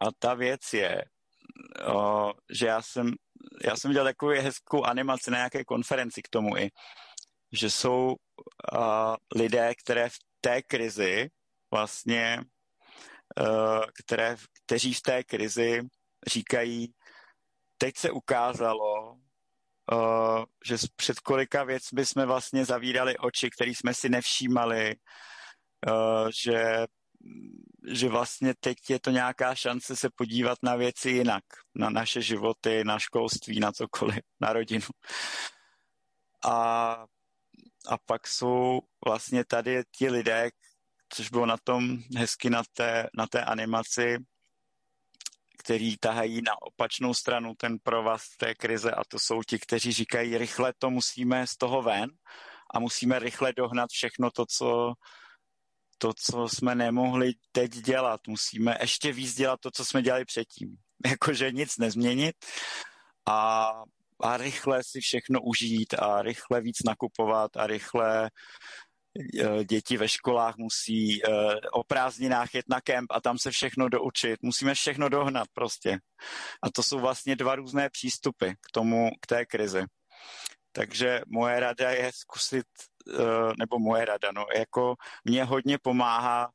[0.00, 1.04] A ta věc je,
[1.86, 3.10] o, že já jsem,
[3.64, 6.70] já jsem dělal takovou hezkou animaci na nějaké konferenci k tomu i,
[7.52, 8.16] že jsou
[8.72, 11.30] o, lidé, které v té krizi
[11.70, 12.40] vlastně,
[13.38, 15.82] o, které, kteří v té krizi
[16.26, 16.94] říkají,
[17.78, 19.12] teď se ukázalo,
[19.92, 24.96] uh, že před kolika věcmi jsme vlastně zavírali oči, které jsme si nevšímali,
[25.88, 26.86] uh, že,
[27.86, 31.44] že vlastně teď je to nějaká šance se podívat na věci jinak,
[31.74, 34.86] na naše životy, na školství, na cokoliv, na rodinu.
[36.44, 36.90] A,
[37.88, 40.50] a pak jsou vlastně tady ti lidé,
[41.08, 44.16] což bylo na tom hezky na té, na té animaci,
[45.58, 50.38] který tahají na opačnou stranu ten provaz té krize a to jsou ti, kteří říkají,
[50.38, 52.10] rychle to musíme z toho ven
[52.74, 54.92] a musíme rychle dohnat všechno to, co,
[55.98, 58.20] to, co jsme nemohli teď dělat.
[58.28, 60.76] Musíme ještě víc dělat to, co jsme dělali předtím.
[61.06, 62.36] Jakože nic nezměnit
[63.26, 63.70] a,
[64.20, 68.30] a rychle si všechno užít a rychle víc nakupovat a rychle
[69.40, 71.28] Eh, děti ve školách musí eh,
[71.72, 74.42] o prázdninách jet na kemp a tam se všechno doučit.
[74.42, 75.98] Musíme všechno dohnat prostě.
[76.62, 79.82] A to jsou vlastně dva různé přístupy k tomu, k té krizi.
[80.74, 82.66] Takže moje rada je zkusit,
[83.08, 86.50] eh, nebo moje rada, no, jako mě hodně pomáhá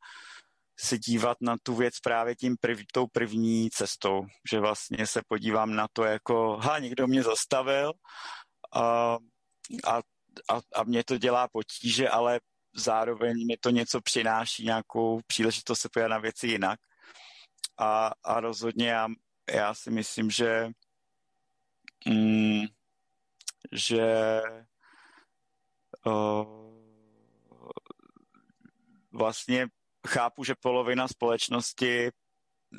[0.80, 5.76] se dívat na tu věc právě tím prv, tou první cestou, že vlastně se podívám
[5.76, 7.92] na to jako, ha, někdo mě zastavil
[8.76, 9.18] a,
[9.88, 10.02] a
[10.50, 12.40] a, a mě to dělá potíže, ale
[12.76, 16.80] zároveň mi to něco přináší, nějakou příležitost se podívat na věci jinak.
[17.78, 19.08] A, a rozhodně já,
[19.54, 20.70] já si myslím, že
[22.06, 22.66] mm,
[23.72, 24.42] že
[26.06, 26.46] o,
[29.12, 29.68] vlastně
[30.08, 32.10] chápu, že polovina společnosti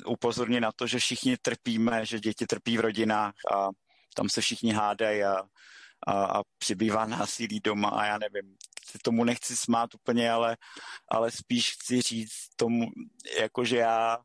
[0.05, 3.69] upozorní na to, že všichni trpíme, že děti trpí v rodinách a
[4.15, 5.43] tam se všichni hádají a,
[6.07, 8.57] a, a přibývá násilí doma a já nevím,
[9.03, 10.57] tomu nechci smát úplně, ale,
[11.07, 12.85] ale spíš chci říct tomu,
[13.39, 14.17] jakože já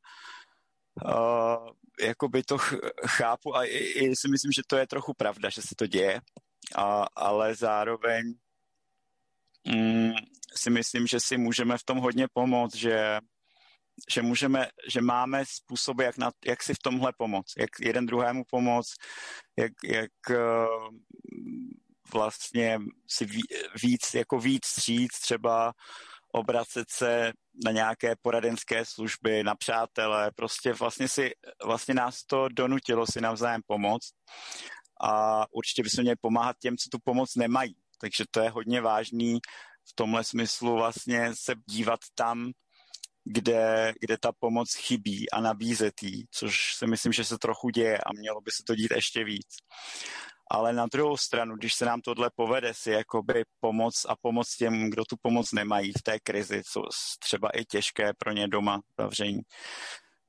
[1.05, 2.59] uh, jakoby to
[3.07, 6.21] chápu a i, i si myslím, že to je trochu pravda, že se to děje,
[6.75, 8.35] a, ale zároveň
[9.75, 10.13] mm,
[10.57, 13.19] si myslím, že si můžeme v tom hodně pomoct, že
[14.11, 18.45] že můžeme, že máme způsoby, jak, na, jak si v tomhle pomoct, jak jeden druhému
[18.51, 18.95] pomoct,
[19.59, 20.89] jak, jak uh,
[22.13, 22.79] vlastně
[23.11, 23.27] si
[23.83, 25.73] víc, jako víc říct třeba
[26.33, 27.33] obracet se
[27.65, 31.31] na nějaké poradenské služby, na přátelé, prostě vlastně si,
[31.65, 34.13] vlastně nás to donutilo si navzájem pomoct
[35.01, 37.77] a určitě bychom měli pomáhat těm, co tu pomoc nemají.
[38.01, 39.41] Takže to je hodně vážný
[39.89, 42.53] v tomhle smyslu vlastně se dívat tam,
[43.25, 47.99] kde, kde ta pomoc chybí a nabízet jí, což si myslím, že se trochu děje
[47.99, 49.47] a mělo by se to dít ještě víc.
[50.51, 54.91] Ale na druhou stranu, když se nám tohle povede si jakoby pomoc a pomoc těm,
[54.91, 56.83] kdo tu pomoc nemají v té krizi, co
[57.19, 59.41] třeba i těžké pro ně doma zavření,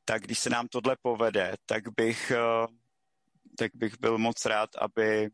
[0.05, 2.67] tak když se nám tohle povede, tak bych, eh,
[3.57, 5.29] tak bych byl moc rád, aby,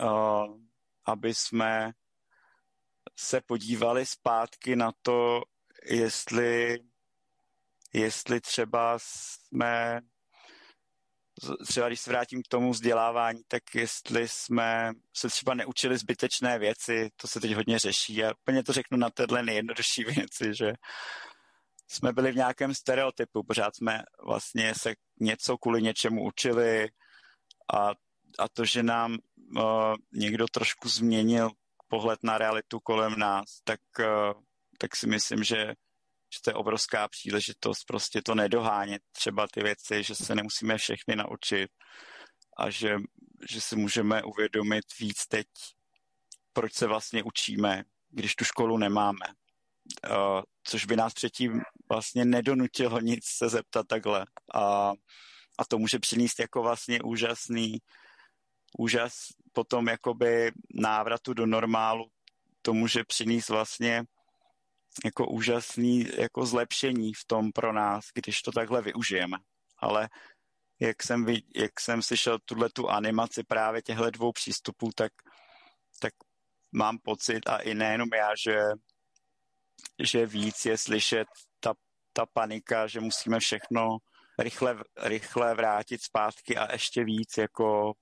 [0.00, 0.46] eh,
[1.04, 1.92] aby jsme
[3.16, 5.42] se podívali zpátky na to,
[5.90, 6.78] jestli,
[7.92, 10.00] jestli třeba jsme
[11.68, 17.08] třeba když se vrátím k tomu vzdělávání, tak jestli jsme se třeba neučili zbytečné věci,
[17.16, 18.24] to se teď hodně řeší.
[18.24, 20.72] A úplně to řeknu na téhle nejjednodušší věci, že
[21.88, 26.88] jsme byli v nějakém stereotypu, pořád jsme vlastně se něco kvůli něčemu učili
[27.74, 27.90] a,
[28.38, 29.16] a to, že nám
[29.56, 31.50] uh, někdo trošku změnil
[31.88, 34.42] pohled na realitu kolem nás, tak, uh,
[34.78, 35.74] tak si myslím, že
[36.34, 41.16] že to je obrovská příležitost prostě to nedohánět třeba ty věci, že se nemusíme všechny
[41.16, 41.70] naučit
[42.58, 42.96] a že,
[43.50, 45.46] že si můžeme uvědomit víc teď,
[46.52, 49.26] proč se vlastně učíme, když tu školu nemáme.
[50.10, 54.26] Uh, což by nás předtím vlastně nedonutilo nic se zeptat takhle.
[54.54, 54.92] A,
[55.58, 57.78] a to může přinést jako vlastně úžasný
[58.78, 59.12] úžas
[59.52, 62.10] potom jakoby návratu do normálu
[62.62, 64.04] to může přinést vlastně
[65.04, 69.36] jako úžasný jako zlepšení v tom pro nás, když to takhle využijeme.
[69.78, 70.08] Ale
[70.80, 75.12] jak jsem, jak jsem slyšel tuhle tu animaci právě těchto dvou přístupů, tak,
[76.00, 76.12] tak
[76.72, 78.58] mám pocit, a i nejenom já, že,
[80.02, 81.28] že víc je slyšet
[81.60, 81.74] ta,
[82.12, 83.98] ta panika, že musíme všechno
[84.38, 87.92] rychle, rychle vrátit zpátky a ještě víc jako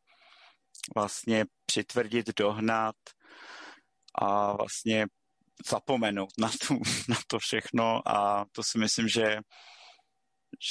[0.94, 2.96] vlastně přitvrdit, dohnat
[4.14, 5.06] a vlastně
[5.70, 6.74] zapomenout na, tu,
[7.08, 9.36] na to všechno a to si myslím, že,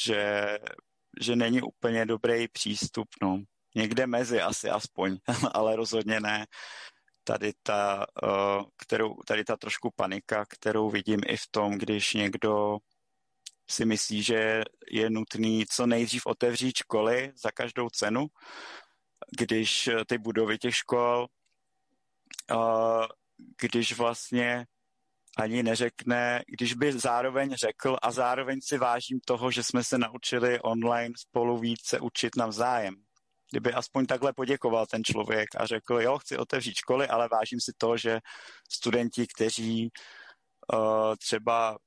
[0.05, 0.57] že,
[1.21, 3.07] že není úplně dobrý přístup.
[3.21, 3.37] No.
[3.75, 5.17] Někde mezi asi aspoň,
[5.53, 6.45] ale rozhodně ne
[7.27, 12.77] tady ta, uh, kterou, tady ta trošku panika, kterou vidím i v tom, když někdo
[13.69, 18.27] si myslí, že je nutný co nejdřív otevřít školy za každou cenu,
[19.37, 21.27] když ty budovy těch škol,
[22.51, 23.05] uh,
[23.61, 24.65] když vlastně
[25.37, 30.59] ani neřekne, když by zároveň řekl a zároveň si vážím toho, že jsme se naučili
[30.59, 33.04] online spolu více učit navzájem.
[33.55, 37.71] Kdyby aspoň takhle poděkoval ten člověk a řekl, jo, chci otevřít školy, ale vážím si
[37.77, 38.19] toho, že
[38.71, 39.91] studenti, kteří
[40.73, 41.77] uh, třeba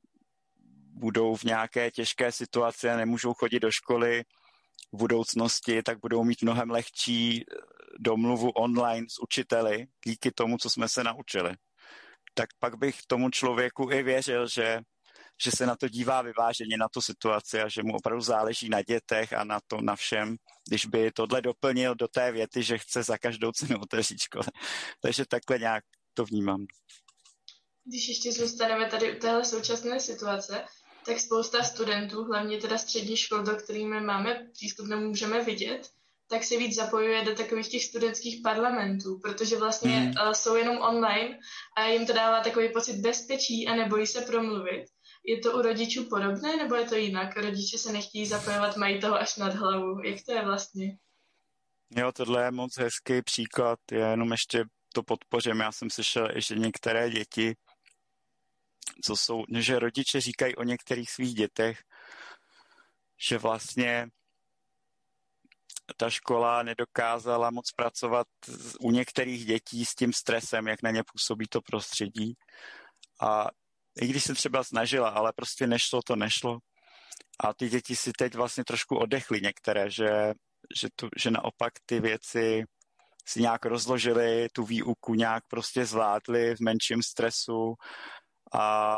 [0.94, 4.24] budou v nějaké těžké situaci a nemůžou chodit do školy
[4.92, 7.54] v budoucnosti, tak budou mít mnohem lehčí eh,
[7.98, 11.54] domluvu online s učiteli díky tomu, co jsme se naučili.
[12.34, 14.80] Tak pak bych tomu člověku i věřil, že,
[15.40, 18.82] že se na to dívá vyváženě na tu situaci a že mu opravdu záleží na
[18.82, 20.36] dětech a na to, na všem,
[20.68, 24.44] když by tohle doplnil do té věty, že chce za každou cenu otevřít škole.
[25.02, 26.66] Takže takhle nějak to vnímám.
[27.84, 30.64] Když ještě zůstaneme tady u téhle současné situace,
[31.06, 35.90] tak spousta studentů, hlavně teda střední škol, do kterými máme přístup, nemůžeme vidět,
[36.30, 40.06] tak se víc zapojuje do takových těch studentských parlamentů, protože vlastně mm.
[40.08, 41.38] uh, jsou jenom online
[41.76, 44.84] a jim to dává takový pocit bezpečí a nebojí se promluvit.
[45.28, 47.36] Je to u rodičů podobné, nebo je to jinak?
[47.36, 50.04] Rodiče se nechtějí zapojovat, mají toho až nad hlavu.
[50.04, 50.98] Jak to je vlastně?
[51.90, 53.78] Jo, tohle je moc hezký příklad.
[53.92, 54.64] Já jenom ještě
[54.94, 55.60] to podpořím.
[55.60, 57.56] Já jsem slyšel, že některé děti,
[59.04, 61.82] co jsou, že rodiče říkají o některých svých dětech,
[63.28, 64.08] že vlastně
[65.96, 68.26] ta škola nedokázala moc pracovat
[68.80, 72.34] u některých dětí s tím stresem, jak na ně působí to prostředí.
[73.20, 73.48] A
[74.00, 76.58] i když se třeba snažila, ale prostě nešlo, to nešlo.
[77.44, 80.34] A ty děti si teď vlastně trošku odechly některé, že,
[80.80, 82.64] že, tu, že naopak ty věci
[83.28, 87.74] si nějak rozložili, tu výuku nějak prostě zvládli v menším stresu
[88.52, 88.96] a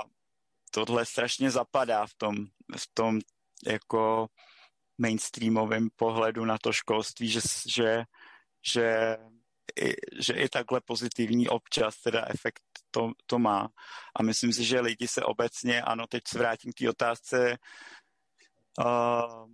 [0.70, 2.36] tohle strašně zapadá v tom,
[2.78, 3.18] v tom
[3.66, 4.26] jako
[4.98, 7.40] mainstreamovém pohledu na to školství, že,
[7.74, 8.04] že,
[8.74, 9.16] že
[10.18, 13.68] že i takhle pozitivní občas teda efekt to, to má.
[14.16, 17.56] A myslím si, že lidi se obecně, ano, teď se vrátím k té otázce,
[18.78, 19.48] uh,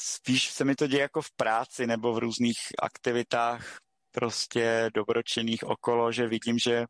[0.00, 3.78] spíš se mi to děje jako v práci nebo v různých aktivitách
[4.12, 6.86] prostě dobročinných okolo, že vidím, že,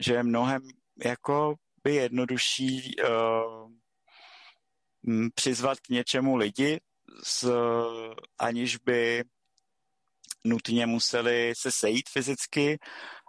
[0.00, 0.62] že je mnohem
[1.04, 3.70] jako by jednodušší uh,
[5.34, 6.80] přizvat k něčemu lidi,
[7.24, 7.52] s,
[8.38, 9.24] aniž by
[10.44, 12.78] nutně museli se sejít fyzicky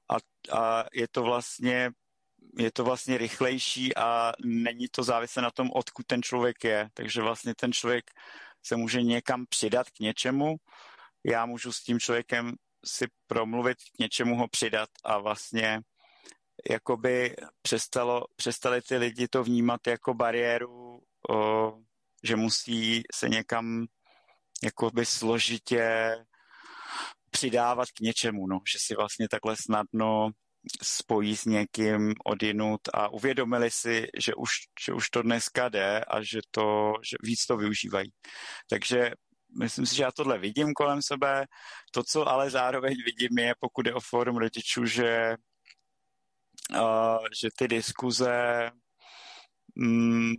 [0.09, 0.15] a,
[0.59, 1.91] a je to vlastně
[2.57, 6.89] je to vlastně rychlejší a není to závislé na tom, odkud ten člověk je.
[6.93, 8.11] Takže vlastně ten člověk
[8.65, 10.55] se může někam přidat k něčemu,
[11.25, 15.81] já můžu s tím člověkem si promluvit, k něčemu ho přidat a vlastně
[16.69, 21.73] jakoby přestalo, přestali ty lidi to vnímat jako bariéru, o,
[22.23, 23.85] že musí se někam
[24.63, 26.15] jakoby složitě
[27.31, 30.29] přidávat k něčemu, no, že si vlastně takhle snadno
[30.83, 34.49] spojí s někým odinut a uvědomili si, že už,
[34.85, 38.11] že už to dneska jde a že, to, že víc to využívají.
[38.69, 39.11] Takže
[39.59, 41.45] myslím si, že já tohle vidím kolem sebe.
[41.91, 45.35] To, co ale zároveň vidím, je, pokud je o fórum rodičů, že,
[46.71, 48.71] uh, že ty diskuze
[49.75, 50.33] mm,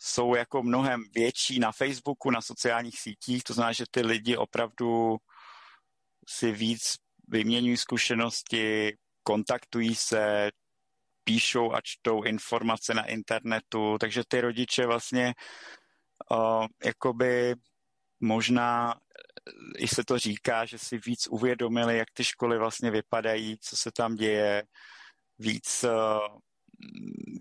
[0.00, 5.16] jsou jako mnohem větší na Facebooku, na sociálních sítích, to znamená, že ty lidi opravdu
[6.28, 6.94] si víc
[7.28, 10.50] vyměňují zkušenosti, kontaktují se,
[11.24, 15.34] píšou a čtou informace na internetu, takže ty rodiče vlastně
[16.30, 17.54] uh, jakoby
[18.20, 18.94] možná
[19.78, 23.90] i se to říká, že si víc uvědomili, jak ty školy vlastně vypadají, co se
[23.92, 24.62] tam děje,
[25.38, 25.84] víc,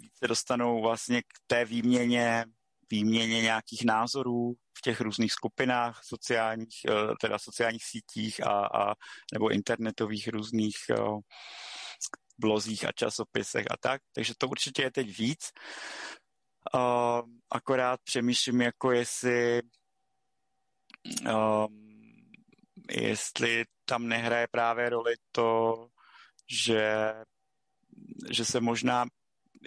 [0.01, 2.45] víc se dostanou vlastně k té výměně,
[2.91, 8.93] výměně nějakých názorů v těch různých skupinách sociálních, uh, teda sociálních sítích a, a
[9.33, 11.19] nebo internetových různých uh,
[12.39, 15.51] blozích a časopisech a tak, takže to určitě je teď víc.
[16.75, 19.61] Uh, akorát přemýšlím, jako jestli
[22.89, 25.75] jestli tam nehraje právě roli to,
[26.49, 27.13] že,
[28.31, 29.05] že se možná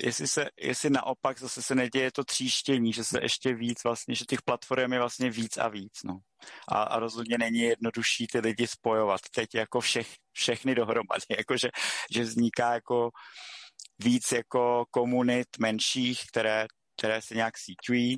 [0.05, 4.25] jestli, se, jestli naopak zase se neděje to tříštění, že se ještě víc vlastně, že
[4.25, 6.19] těch platform je vlastně víc a víc, no.
[6.69, 11.69] A, a rozhodně není jednodušší ty lidi spojovat teď jako všech, všechny dohromady, jako že,
[12.13, 13.11] že vzniká jako
[13.99, 18.17] víc jako komunit menších, které, které se nějak síťují,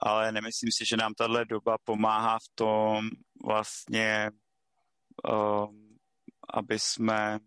[0.00, 3.08] ale nemyslím si, že nám tahle doba pomáhá v tom
[3.44, 4.30] vlastně,
[5.30, 5.96] um,
[6.54, 7.38] aby jsme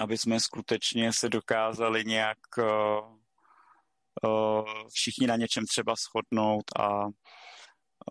[0.00, 2.64] aby jsme skutečně se dokázali nějak uh,
[4.24, 7.06] uh, všichni na něčem třeba shodnout a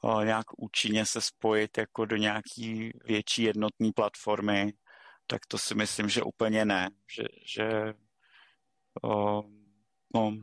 [0.03, 4.73] uh, nějak účinně se spojit jako do nějaký větší jednotné platformy,
[5.27, 6.89] tak to si myslím, že úplně ne.
[7.15, 7.93] Že, že
[10.15, 10.37] no,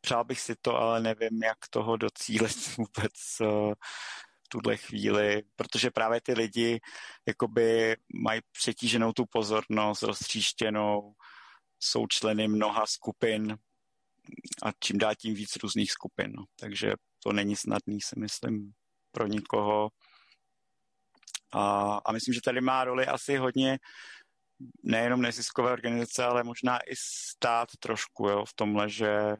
[0.00, 3.12] přál bych si to, ale nevím, jak toho docílit vůbec
[4.62, 6.80] tuhle chvíli, protože právě ty lidi
[7.26, 11.12] jakoby mají přetíženou tu pozornost, roztříštěnou,
[11.80, 13.58] jsou členy mnoha skupin
[14.62, 16.32] a čím dál tím víc různých skupin.
[16.36, 16.44] No.
[16.60, 16.92] Takže
[17.22, 18.72] to není snadný, si myslím,
[19.12, 19.90] pro nikoho.
[21.52, 23.78] A, a myslím, že tady má roli asi hodně
[24.82, 29.36] nejenom neziskové organizace, ale možná i stát trošku jo, v tomhle, že,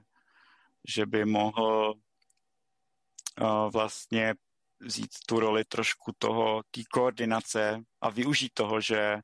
[0.89, 1.95] že by mohl
[3.41, 4.35] uh, vlastně
[4.81, 9.19] vzít tu roli trošku toho, té koordinace a využít toho, že,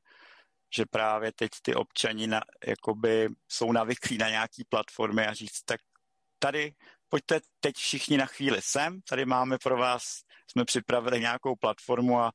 [0.75, 5.79] že právě teď ty občani na, jakoby jsou navyklí na nějaký platformy a říct, tak
[6.39, 6.73] tady
[7.09, 10.03] pojďte teď všichni na chvíli sem, tady máme pro vás,
[10.51, 12.31] jsme připravili nějakou platformu a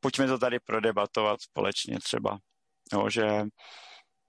[0.00, 2.38] pojďme to tady prodebatovat společně třeba.
[2.92, 3.42] Jo, že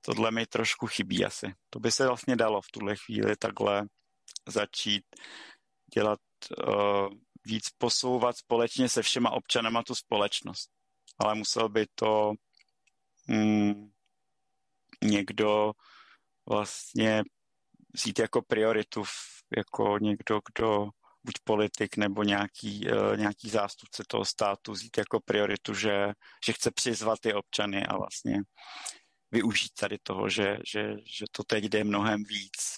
[0.02, 1.54] tohle mi trošku chybí asi.
[1.70, 3.86] To by se vlastně dalo v tuhle chvíli takhle
[4.48, 5.04] začít
[5.94, 6.20] dělat
[6.68, 7.10] uh,
[7.46, 10.70] víc posouvat společně se všema občanama tu společnost.
[11.18, 12.34] Ale musel by to
[13.28, 13.92] hmm,
[15.04, 15.72] někdo
[16.50, 17.24] vlastně
[17.94, 19.04] vzít jako prioritu,
[19.58, 20.90] jako někdo, kdo
[21.24, 26.14] buď politik nebo nějaký, uh, nějaký zástupce toho státu vzít jako prioritu, že,
[26.46, 28.42] že chce přizvat ty občany a vlastně
[29.32, 32.78] využít tady toho, že, že, že to teď jde mnohem víc.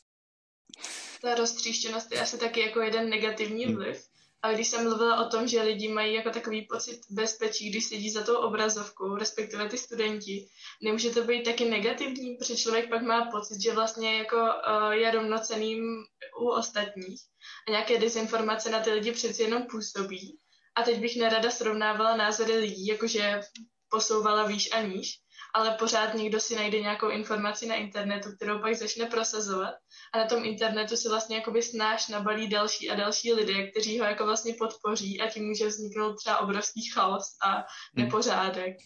[1.22, 3.76] Ta roztříštěnost je asi taky jako jeden negativní hmm.
[3.76, 4.11] vliv.
[4.44, 8.12] A když jsem mluvila o tom, že lidi mají jako takový pocit bezpečí, když sedí
[8.12, 10.48] za tou obrazovkou, respektive ty studenti,
[10.84, 15.12] nemůže to být taky negativní, protože člověk pak má pocit, že vlastně jako uh, je
[15.12, 16.04] rovnoceným
[16.42, 17.22] u ostatních
[17.68, 20.38] a nějaké dezinformace na ty lidi přeci jenom působí.
[20.76, 23.42] A teď bych nerada srovnávala názory lidí, jakože
[23.89, 25.20] posouvala výš a níž,
[25.54, 29.74] ale pořád někdo si najde nějakou informaci na internetu, kterou pak začne prosazovat
[30.14, 34.06] a na tom internetu se vlastně jakoby snáš nabalí další a další lidé, kteří ho
[34.06, 37.64] jako vlastně podpoří a tím může vzniknout třeba obrovský chaos a hmm.
[37.95, 38.78] nepořádek.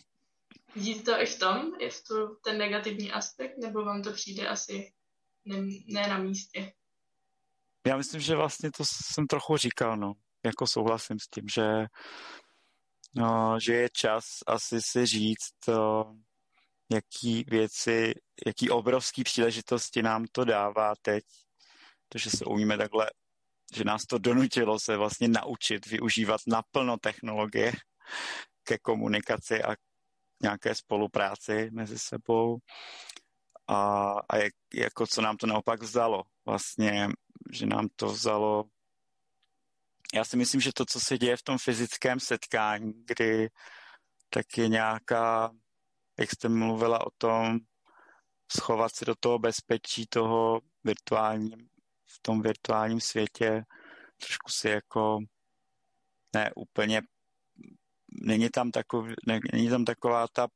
[0.75, 4.47] Vidíte to i v tom, i v tu, ten negativní aspekt, nebo vám to přijde
[4.47, 4.91] asi
[5.45, 5.57] ne,
[5.87, 6.73] ne na místě?
[7.87, 10.13] Já myslím, že vlastně to jsem trochu říkal, no.
[10.45, 11.85] Jako souhlasím s tím, že,
[13.15, 16.05] no, že je čas asi si říct, to,
[16.91, 18.13] jaký věci,
[18.47, 21.23] jaký obrovský příležitosti nám to dává teď,
[22.09, 23.09] to, že se umíme takhle,
[23.75, 27.73] že nás to donutilo se vlastně naučit využívat naplno technologie
[28.63, 29.75] ke komunikaci a
[30.41, 32.57] nějaké spolupráci mezi sebou
[33.67, 36.23] a, a jak, jako co nám to naopak vzalo.
[36.45, 37.09] Vlastně,
[37.51, 38.65] že nám to vzalo
[40.13, 43.49] já si myslím, že to, co se děje v tom fyzickém setkání, kdy
[44.29, 45.51] tak je nějaká
[46.19, 47.59] jak jste mluvila o tom,
[48.51, 51.69] schovat se do toho bezpečí toho virtuálním,
[52.07, 53.63] v tom virtuálním světě,
[54.17, 55.19] trošku si jako
[56.35, 57.01] ne úplně,
[58.21, 60.47] není tam, takový, ne, není tam taková ta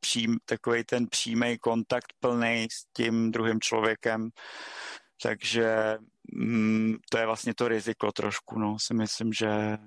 [0.00, 4.30] přím, takový ten přímý kontakt plný s tím druhým člověkem,
[5.22, 5.98] takže
[6.32, 9.78] mm, to je vlastně to riziko trošku, no, si myslím, že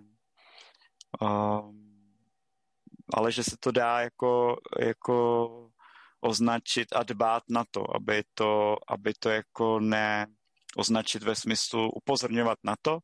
[1.22, 1.83] uh,
[3.14, 5.48] ale že se to dá jako, jako
[6.22, 10.28] označit a dbát na to, aby to, aby to jako ne
[10.78, 13.00] označit ve smyslu upozorňovat na to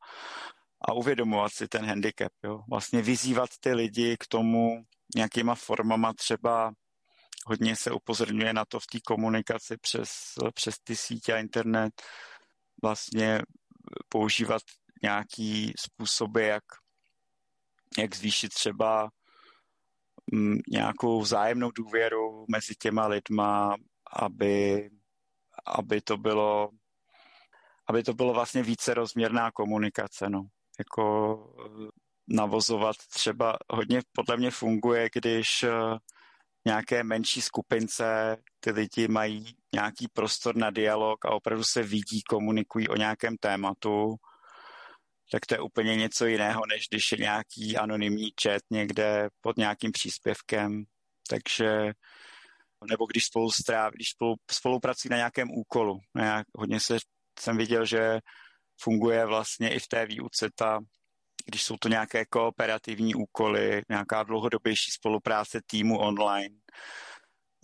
[0.88, 2.32] a uvědomovat si ten handicap.
[2.44, 2.64] Jo?
[2.70, 4.84] Vlastně vyzývat ty lidi k tomu
[5.16, 6.72] nějakýma formama třeba
[7.46, 10.10] hodně se upozorňuje na to v té komunikaci přes,
[10.54, 12.02] přes ty sítě a internet,
[12.84, 13.42] vlastně
[14.10, 14.62] používat
[15.04, 16.64] nějaký způsoby, jak,
[17.98, 19.10] jak zvýšit třeba
[20.72, 23.76] nějakou vzájemnou důvěru mezi těma lidma,
[24.14, 24.90] aby,
[25.66, 26.70] aby to bylo
[27.90, 30.48] aby to bylo vlastně více rozměrná komunikace, no.
[30.80, 31.88] Jako eh,
[32.28, 35.98] navozovat třeba hodně podle mě funguje, když eh,
[36.66, 42.88] nějaké menší skupince ty lidi mají nějaký prostor na dialog a opravdu se vidí, komunikují
[42.88, 44.16] o nějakém tématu
[45.32, 49.92] tak to je úplně něco jiného, než když je nějaký anonymní chat někde pod nějakým
[49.92, 50.84] příspěvkem.
[51.30, 51.94] Takže
[52.90, 56.00] nebo když spolu stráví, když spolu, spolupracují na nějakém úkolu.
[56.18, 56.98] Já hodně se,
[57.40, 58.20] jsem viděl, že
[58.82, 60.80] funguje vlastně i v té výuce ta,
[61.46, 66.56] když jsou to nějaké kooperativní úkoly, nějaká dlouhodobější spolupráce týmu online,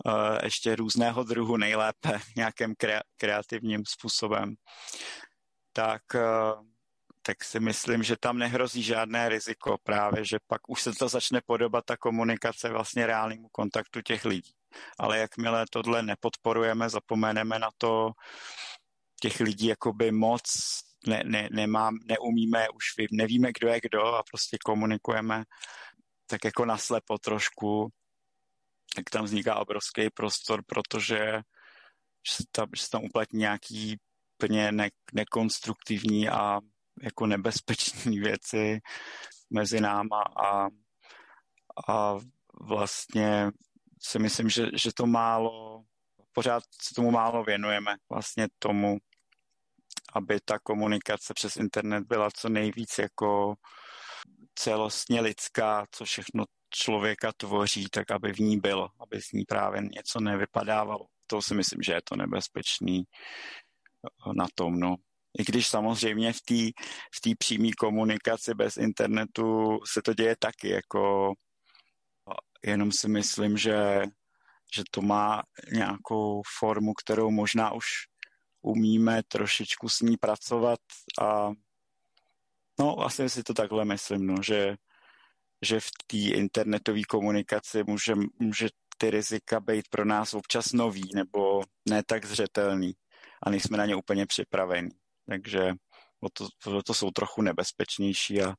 [0.06, 2.74] uh, ještě různého druhu nejlépe nějakým
[3.16, 4.54] kreativním způsobem,
[5.72, 6.66] tak uh,
[7.26, 11.40] tak si myslím, že tam nehrozí žádné riziko právě, že pak už se to začne
[11.46, 14.52] podobat ta komunikace vlastně reálnému kontaktu těch lidí.
[14.98, 18.10] Ale jakmile tohle nepodporujeme, zapomeneme na to,
[19.20, 20.42] těch lidí jakoby moc
[21.06, 25.44] ne, ne, nemám, neumíme, už nevíme, kdo je kdo a prostě komunikujeme
[26.26, 27.88] tak jako naslepo trošku,
[28.96, 31.42] tak tam vzniká obrovský prostor, protože
[32.28, 33.96] že se tam, že se tam uplatní nějaký
[34.38, 36.60] úplně ne, nekonstruktivní a
[37.02, 38.80] jako nebezpečné věci
[39.50, 40.66] mezi náma a,
[41.88, 42.18] a
[42.60, 43.50] vlastně
[44.02, 45.82] si myslím, že, že to málo,
[46.32, 48.98] pořád se tomu málo věnujeme, vlastně tomu,
[50.14, 53.54] aby ta komunikace přes internet byla co nejvíc jako
[54.54, 59.80] celostně lidská, co všechno člověka tvoří, tak aby v ní bylo, aby z ní právě
[59.82, 61.06] něco nevypadávalo.
[61.26, 63.04] To si myslím, že je to nebezpečný
[64.36, 64.96] na tom, no.
[65.38, 66.82] I když samozřejmě v té
[67.14, 71.32] v tý přímé komunikaci bez internetu se to děje taky, jako
[72.64, 74.02] jenom si myslím, že,
[74.74, 77.86] že to má nějakou formu, kterou možná už
[78.62, 80.80] umíme trošičku s ní pracovat
[81.22, 81.50] a
[82.78, 84.76] no asi si to takhle myslím, no, že,
[85.62, 88.68] že v té internetové komunikaci může, může
[88.98, 92.92] ty rizika být pro nás občas nový nebo ne tak zřetelný
[93.42, 94.90] a nejsme na ně úplně připraveni
[95.28, 95.72] takže
[96.20, 98.50] o to, o to jsou trochu nebezpečnější a,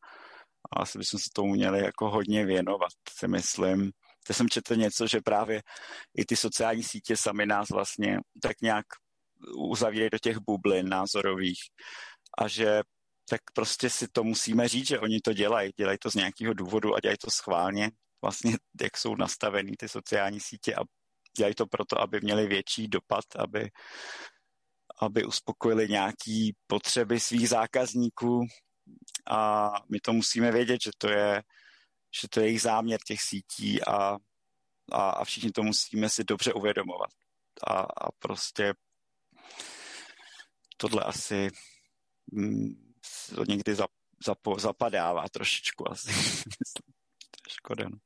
[0.72, 3.92] a asi bychom se tomu měli jako hodně věnovat, si myslím.
[4.30, 5.62] Já jsem četl něco, že právě
[6.18, 8.86] i ty sociální sítě sami nás vlastně tak nějak
[9.58, 11.60] uzavírají do těch bublin názorových
[12.38, 12.82] a že
[13.30, 15.72] tak prostě si to musíme říct, že oni to dělají.
[15.78, 17.92] Dělají to z nějakého důvodu a dělají to schválně.
[18.22, 20.80] Vlastně, jak jsou nastavený ty sociální sítě a
[21.38, 23.70] dělají to proto, aby měli větší dopad, aby
[25.02, 28.46] aby uspokojili nějaké potřeby svých zákazníků
[29.30, 31.44] a my to musíme vědět, že to je,
[32.22, 34.18] že to je jejich záměr těch sítí a
[34.92, 37.10] a, a všichni to musíme si dobře uvědomovat.
[37.68, 38.74] A, a prostě
[40.78, 41.50] tohle asi
[42.32, 42.94] mm,
[43.48, 43.92] někdy zap,
[44.26, 46.12] zapo, zapadává trošičku asi.
[47.50, 47.90] Škoda.
[47.90, 47.98] No.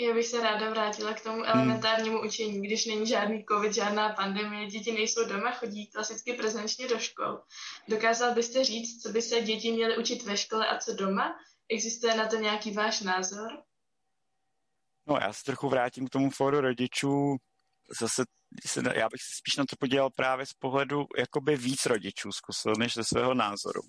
[0.00, 2.26] Já bych se ráda vrátila k tomu elementárnímu hmm.
[2.26, 2.62] učení.
[2.62, 7.42] Když není žádný covid, žádná pandemie, děti nejsou doma, chodí klasicky prezenčně do škol.
[7.88, 11.38] Dokázal byste říct, co by se děti měly učit ve škole a co doma?
[11.68, 13.62] Existuje na to nějaký váš názor?
[15.06, 17.36] No, já se trochu vrátím k tomu fóru rodičů.
[18.00, 18.22] Zase
[18.66, 22.72] se, já bych se spíš na to podíval právě z pohledu jakoby víc rodičů zkusil,
[22.78, 23.80] než ze svého názoru.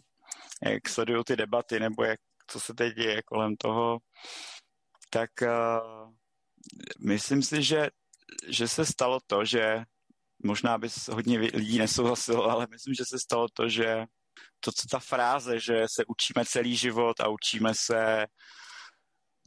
[0.63, 3.97] Jak sledují ty debaty, nebo jak, co se teď děje kolem toho,
[5.17, 6.13] tak uh,
[6.99, 7.89] myslím si, že,
[8.47, 9.83] že se stalo to, že
[10.43, 14.05] možná by hodně lidí nesouhlasilo, ale myslím, že se stalo to, že
[14.59, 18.25] to, co ta fráze, že se učíme celý život a učíme se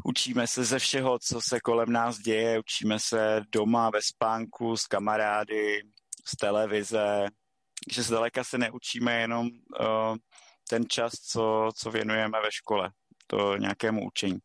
[0.04, 4.86] učíme se ze všeho, co se kolem nás děje, učíme se doma, ve spánku, s
[4.86, 5.82] kamarády,
[6.26, 7.26] z televize,
[7.92, 10.16] že zdaleka se neučíme jenom uh,
[10.68, 12.90] ten čas, co, co věnujeme ve škole,
[13.26, 14.38] to nějakému učení.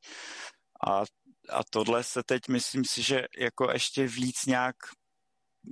[0.85, 1.03] A,
[1.49, 4.75] a tohle se teď myslím si, že jako ještě víc nějak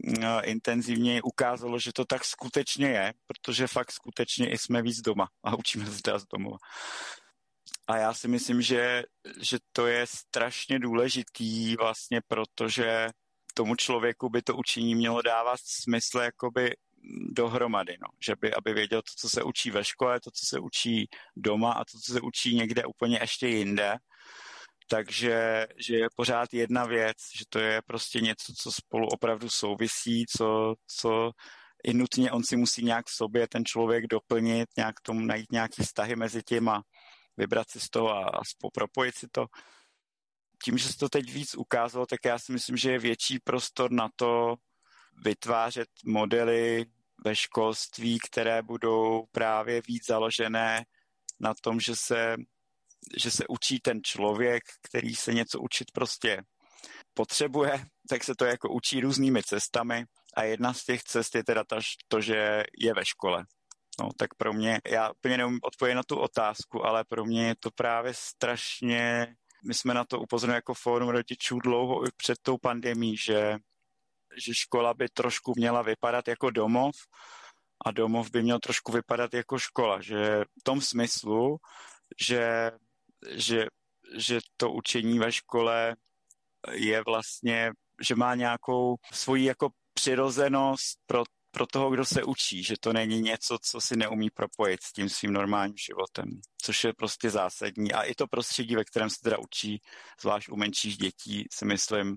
[0.07, 5.27] uh, intenzivněji ukázalo, že to tak skutečně je, protože fakt skutečně i jsme víc doma
[5.43, 6.57] a učíme se z domova.
[7.87, 9.03] A já si myslím, že,
[9.41, 13.09] že to je strašně důležitý vlastně, protože
[13.53, 16.75] tomu člověku by to učení mělo dávat smysl jakoby
[17.29, 18.07] dohromady, no.
[18.25, 21.73] že by, aby věděl to, co se učí ve škole, to, co se učí doma
[21.73, 23.97] a to, co se učí někde úplně ještě jinde.
[24.89, 30.25] Takže že je pořád jedna věc, že to je prostě něco, co spolu opravdu souvisí,
[30.37, 31.31] co, co
[31.83, 35.83] i nutně on si musí nějak v sobě ten člověk doplnit, nějak tomu najít nějaký
[35.83, 36.83] vztahy mezi těma
[37.37, 38.41] vybrat si z toho a, a
[38.73, 39.45] propojit si to.
[40.63, 43.91] Tím, že se to teď víc ukázalo, tak já si myslím, že je větší prostor
[43.91, 44.55] na to
[45.23, 46.85] vytvářet modely
[47.25, 50.85] ve školství, které budou právě víc založené
[51.39, 52.35] na tom, že se,
[53.17, 56.43] že se učí ten člověk, který se něco učit prostě
[57.13, 61.63] potřebuje, tak se to jako učí různými cestami a jedna z těch cest je teda
[61.63, 63.45] ta, to, že je ve škole.
[63.99, 67.55] No, tak pro mě, já úplně neumím odpovědět na tu otázku, ale pro mě je
[67.59, 69.35] to právě strašně,
[69.65, 73.57] my jsme na to upozornili jako fórum rodičů dlouho před tou pandemí, že,
[74.45, 76.95] že škola by trošku měla vypadat jako domov
[77.85, 81.57] a domov by měl trošku vypadat jako škola, že v tom smyslu,
[82.21, 82.71] že,
[83.29, 83.65] že,
[84.17, 85.95] že to učení ve škole
[86.71, 87.71] je vlastně,
[88.01, 91.23] že má nějakou svoji jako přirozenost pro
[91.55, 95.09] pro toho, kdo se učí, že to není něco, co si neumí propojit s tím
[95.09, 96.25] svým normálním životem,
[96.61, 97.93] což je prostě zásadní.
[97.93, 99.81] A i to prostředí, ve kterém se teda učí,
[100.21, 102.15] zvlášť u menších dětí, si myslím, e,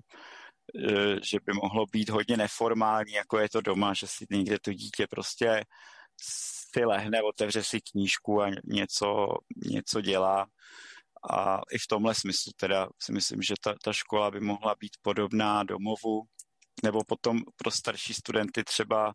[1.23, 5.07] že by mohlo být hodně neformální, jako je to doma, že si někde to dítě
[5.07, 5.63] prostě
[6.73, 9.27] si lehne, otevře si knížku a něco,
[9.65, 10.45] něco dělá.
[11.29, 14.97] A i v tomhle smyslu teda si myslím, že ta, ta škola by mohla být
[15.01, 16.23] podobná domovu,
[16.83, 19.13] nebo potom pro starší studenty třeba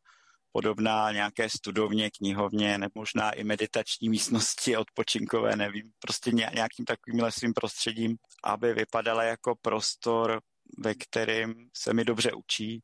[0.52, 7.52] podobná nějaké studovně, knihovně, nebo možná i meditační místnosti odpočinkové, nevím, prostě nějakým takovým svým
[7.52, 10.40] prostředím, aby vypadala jako prostor,
[10.78, 12.80] ve kterém se mi dobře učí.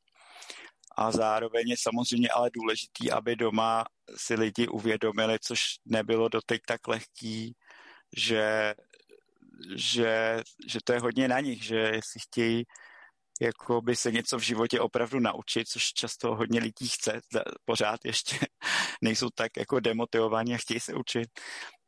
[0.96, 3.84] A zároveň je samozřejmě ale důležitý, aby doma
[4.16, 7.54] si lidi uvědomili, což nebylo doteď tak lehký,
[8.16, 8.74] že,
[9.74, 12.64] že, že to je hodně na nich, že jestli chtějí
[13.40, 17.20] jako by se něco v životě opravdu naučit, což často hodně lidí chce,
[17.64, 18.36] pořád ještě
[19.02, 21.28] nejsou tak jako demotivovaní a chtějí se učit.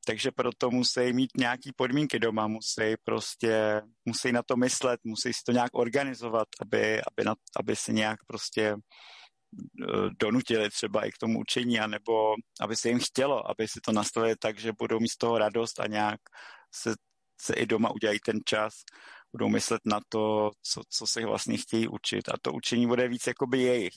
[0.06, 5.40] Takže proto musí mít nějaké podmínky doma, musí prostě, musí na to myslet, musí si
[5.46, 8.76] to nějak organizovat, aby, aby, na, aby si nějak prostě
[9.82, 13.92] eh, donutili třeba i k tomu učení, anebo aby se jim chtělo, aby si to
[13.92, 16.20] nastavili tak, že budou mít z toho radost a nějak
[16.74, 16.94] se,
[17.40, 18.74] se i doma udělají ten čas
[19.32, 22.28] budou myslet na to, co, co se vlastně chtějí učit.
[22.28, 23.94] A to učení bude víc jakoby jejich.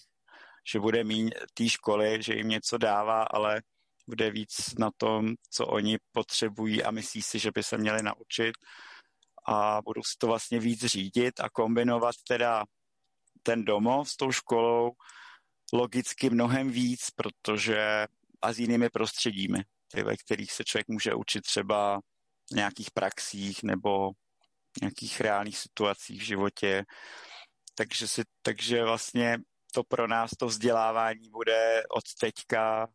[0.72, 3.62] Že bude míň té školy, že jim něco dává, ale
[4.08, 8.56] bude víc na tom, co oni potřebují a myslí si, že by se měli naučit
[9.48, 12.64] a budou si to vlastně víc řídit a kombinovat teda
[13.44, 14.92] ten domov s tou školou
[15.74, 18.08] logicky mnohem víc, protože
[18.42, 19.60] a s jinými prostředími,
[19.92, 22.02] ty, ve kterých se člověk může učit třeba
[22.52, 24.12] nějakých praxích nebo
[24.82, 26.86] nějakých reálných situacích v životě.
[27.76, 29.38] Takže, si, takže vlastně
[29.74, 32.88] to pro nás, to vzdělávání bude od teďka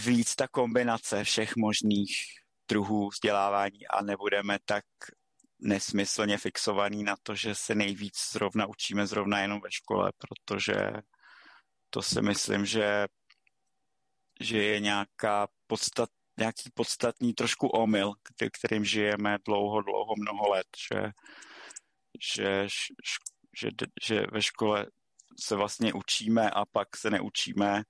[0.00, 2.10] víc ta kombinace všech možných
[2.68, 4.84] druhů vzdělávání a nebudeme tak
[5.58, 10.74] nesmyslně fixovaný na to, že se nejvíc zrovna učíme zrovna jenom ve škole, protože
[11.90, 13.06] to si myslím, že,
[14.40, 18.12] že je nějaká podstat, nějaký podstatný trošku omyl,
[18.52, 21.12] kterým žijeme dlouho, dlouho, mnoho let, že,
[22.36, 22.68] že,
[23.60, 23.68] že,
[24.06, 24.86] že ve škole
[25.40, 27.82] se vlastně učíme a pak se neučíme.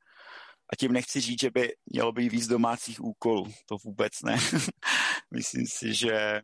[0.73, 3.53] A tím nechci říct, že by mělo být víc domácích úkolů.
[3.67, 4.37] To vůbec ne.
[5.35, 6.41] Myslím si, že,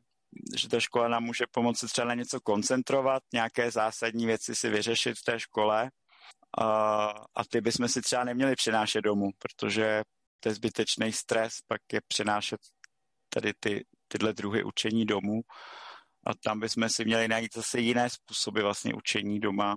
[0.57, 5.19] že ta škola nám může pomoci třeba na něco koncentrovat, nějaké zásadní věci si vyřešit
[5.19, 5.91] v té škole.
[6.59, 6.65] A,
[7.35, 10.03] a ty bychom si třeba neměli přenášet domů, protože
[10.41, 12.61] to je zbytečný stres, pak je přenášet
[13.29, 15.41] tady ty, tyhle druhy učení domů.
[16.27, 19.77] A tam bychom si měli najít zase jiné způsoby vlastně učení doma,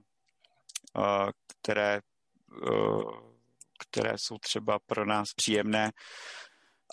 [1.47, 2.01] které,
[3.79, 5.91] které jsou třeba pro nás příjemné,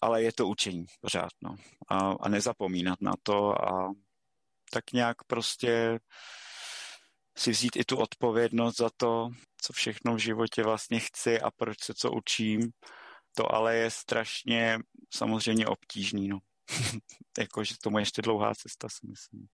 [0.02, 1.30] ale je to učení pořád.
[1.42, 1.56] No.
[1.88, 3.92] A, a nezapomínat na to a
[4.70, 5.98] tak nějak prostě
[7.36, 9.28] si vzít i tu odpovědnost za to,
[9.60, 12.60] co všechno v životě vlastně chci a proč se co učím.
[13.36, 14.78] To ale je strašně
[15.14, 16.28] samozřejmě obtížný.
[16.28, 16.38] No.
[17.38, 19.48] Jakože tomu ještě dlouhá cesta, si myslím.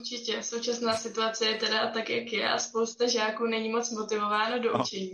[0.00, 4.72] Určitě, současná situace je teda tak, jak je a spousta žáků není moc motivováno do
[4.72, 4.84] no.
[4.84, 5.10] učení.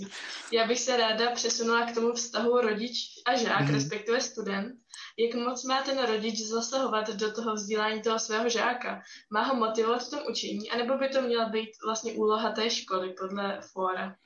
[0.52, 3.74] Já bych se ráda přesunula k tomu vztahu rodič a žák, mm-hmm.
[3.74, 4.74] respektive student.
[5.18, 9.02] Jak moc má ten rodič zasahovat do toho vzdělání toho svého žáka?
[9.32, 13.14] Má ho motivovat v tom učení, anebo by to měla být vlastně úloha té školy
[13.20, 14.16] podle fóra?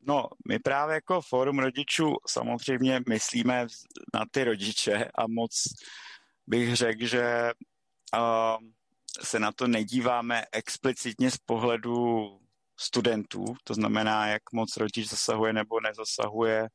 [0.00, 3.66] No, my právě jako fórum rodičů samozřejmě myslíme
[4.14, 5.62] na ty rodiče a moc
[6.46, 7.50] bych řekl, že
[9.22, 12.28] se na to nedíváme explicitně z pohledu
[12.80, 16.68] studentů, to znamená, jak moc rodič zasahuje nebo nezasahuje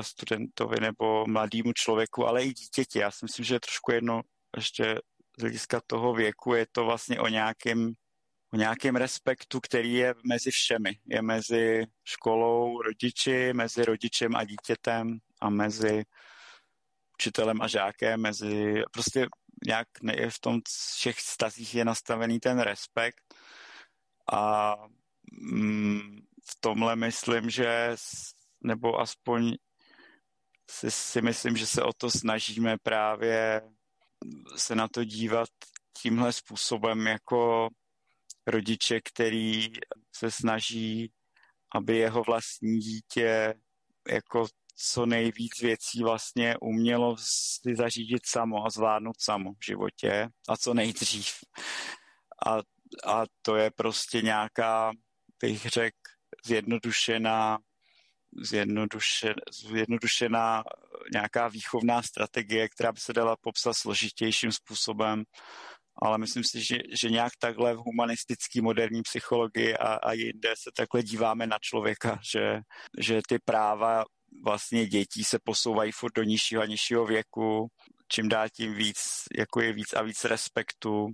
[0.00, 2.98] studentovi nebo mladému člověku, ale i dítěti.
[2.98, 4.20] Já si myslím, že je trošku jedno
[4.56, 5.00] ještě
[5.38, 7.92] z hlediska toho věku, je to vlastně o nějakém
[8.54, 10.98] o nějakém respektu, který je mezi všemi.
[11.06, 16.04] Je mezi školou, rodiči, mezi rodičem a dítětem a mezi
[17.18, 19.26] učitelem a žákem, mezi prostě
[19.66, 20.60] nějak je v tom
[20.96, 23.34] všech stazích je nastavený ten respekt
[24.32, 24.74] a
[25.32, 26.18] mm,
[26.50, 27.96] v tomhle myslím, že
[28.64, 29.54] nebo aspoň
[30.70, 33.62] si, si myslím, že se o to snažíme právě
[34.56, 35.48] se na to dívat
[36.02, 37.68] tímhle způsobem jako
[38.46, 39.72] rodiče, který
[40.16, 41.12] se snaží,
[41.74, 43.54] aby jeho vlastní dítě
[44.08, 50.56] jako co nejvíc věcí vlastně umělo si zařídit samo a zvládnout samo v životě a
[50.56, 51.26] co nejdřív.
[52.46, 52.58] A,
[53.06, 54.92] a to je prostě nějaká,
[55.42, 55.96] bych řekl,
[56.46, 57.58] zjednodušená,
[58.42, 60.64] zjednodušená, zjednodušená
[61.12, 65.24] nějaká výchovná strategie, která by se dala popsat složitějším způsobem,
[66.04, 70.70] ale myslím si, že, že nějak takhle v humanistický moderní psychologii a, a jinde se
[70.76, 72.60] takhle díváme na člověka, že,
[72.98, 74.04] že ty práva
[74.44, 77.68] vlastně dětí se posouvají furt do nižšího a nižšího věku,
[78.08, 78.98] čím dál tím víc,
[79.38, 81.06] jako je víc a víc respektu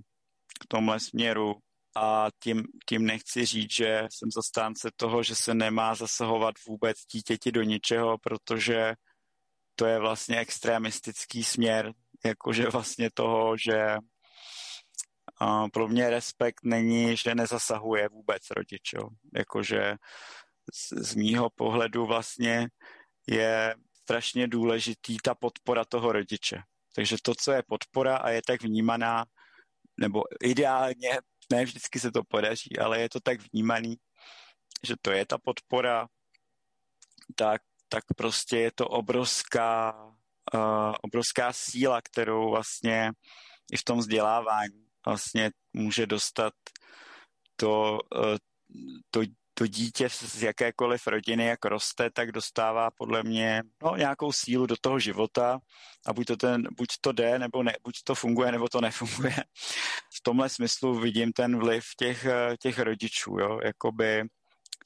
[0.61, 1.55] k tomhle směru.
[1.95, 7.51] A tím, tím nechci říct, že jsem zastánce toho, že se nemá zasahovat vůbec dítěti
[7.51, 8.93] do ničeho, protože
[9.75, 11.93] to je vlastně extremistický směr,
[12.25, 13.97] jakože vlastně toho, že
[15.73, 18.93] pro mě respekt není, že nezasahuje vůbec rodič.
[18.93, 19.09] Jo.
[19.35, 19.95] Jakože
[20.73, 22.67] z, z mýho pohledu vlastně
[23.27, 26.61] je strašně důležitý ta podpora toho rodiče.
[26.95, 29.25] Takže to, co je podpora a je tak vnímaná,
[29.99, 31.19] nebo ideálně,
[31.51, 33.95] ne vždycky se to podaří, ale je to tak vnímaný,
[34.83, 36.07] že to je ta podpora,
[37.35, 39.93] tak, tak prostě je to obrovská,
[40.53, 43.11] uh, obrovská síla, kterou vlastně
[43.71, 46.53] i v tom vzdělávání vlastně může dostat
[47.55, 48.37] to, uh,
[49.11, 49.21] to
[49.53, 54.75] to dítě z jakékoliv rodiny, jak roste, tak dostává podle mě no, nějakou sílu do
[54.81, 55.59] toho života
[56.07, 59.35] a buď to, ten, buď to jde, nebo ne, buď to funguje, nebo to nefunguje.
[60.17, 62.25] V tomhle smyslu vidím ten vliv těch,
[62.61, 64.23] těch rodičů, jo, jakoby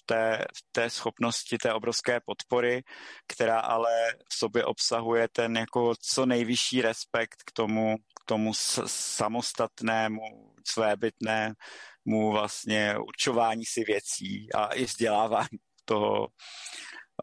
[0.06, 2.84] té, té schopnosti, té obrovské podpory,
[3.28, 3.92] která ale
[4.34, 8.54] v sobě obsahuje ten jako co nejvyšší respekt k tomu, k tomu
[8.86, 10.22] samostatnému,
[10.68, 16.28] svébytnému vlastně určování si věcí a i vzdělávání toho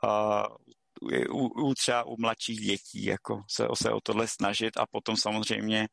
[0.05, 0.47] uh,
[1.31, 5.89] u, u třeba u mladších dětí, jako se, se o tohle snažit a potom samozřejmě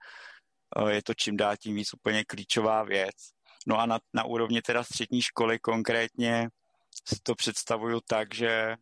[0.77, 3.15] uh, je to čím dál tím víc úplně klíčová věc.
[3.67, 6.47] No a na, na úrovni teda střední školy konkrétně
[7.09, 8.75] si to představuju tak, že,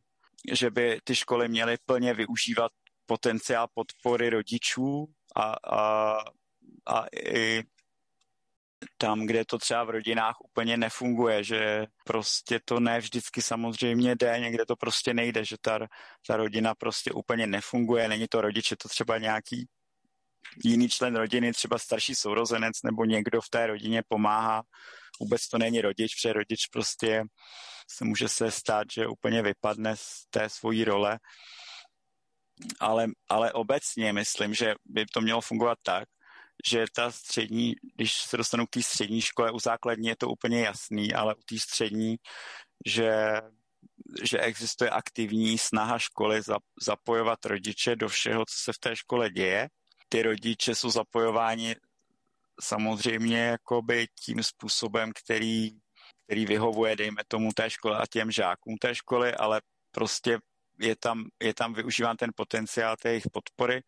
[0.53, 2.71] že by ty školy měly plně využívat
[3.05, 5.05] potenciál podpory rodičů
[5.35, 6.17] a, a,
[6.85, 7.63] a i
[8.97, 14.39] tam, kde to třeba v rodinách úplně nefunguje, že prostě to ne vždycky samozřejmě jde,
[14.39, 15.79] někde to prostě nejde, že ta,
[16.27, 19.67] ta rodina prostě úplně nefunguje, není to rodič, je to třeba nějaký
[20.63, 24.63] jiný člen rodiny, třeba starší sourozenec nebo někdo v té rodině pomáhá.
[25.19, 27.23] Vůbec to není rodič, protože rodič prostě
[27.87, 31.19] se může se stát, že úplně vypadne z té svojí role.
[32.79, 36.09] Ale, ale obecně myslím, že by to mělo fungovat tak,
[36.65, 40.61] že ta střední, když se dostanu k té střední škole, u základní je to úplně
[40.61, 42.15] jasný, ale u té střední,
[42.85, 43.41] že,
[44.23, 46.41] že existuje aktivní snaha školy
[46.81, 49.69] zapojovat rodiče do všeho, co se v té škole děje.
[50.09, 51.75] Ty rodiče jsou zapojováni
[52.61, 55.71] samozřejmě jakoby tím způsobem, který,
[56.27, 59.61] který vyhovuje, dejme tomu, té škole a těm žákům té školy, ale
[59.91, 60.39] prostě
[60.79, 63.81] je tam, je tam využíván ten potenciál té jejich podpory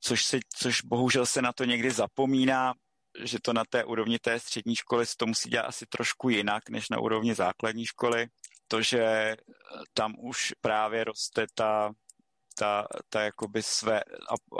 [0.00, 2.74] což, se, což bohužel se na to někdy zapomíná,
[3.24, 6.70] že to na té úrovni té střední školy se to musí dělat asi trošku jinak
[6.70, 8.26] než na úrovni základní školy.
[8.68, 9.36] To, že
[9.94, 11.90] tam už právě roste ta,
[12.60, 14.00] ta, ta jakoby své,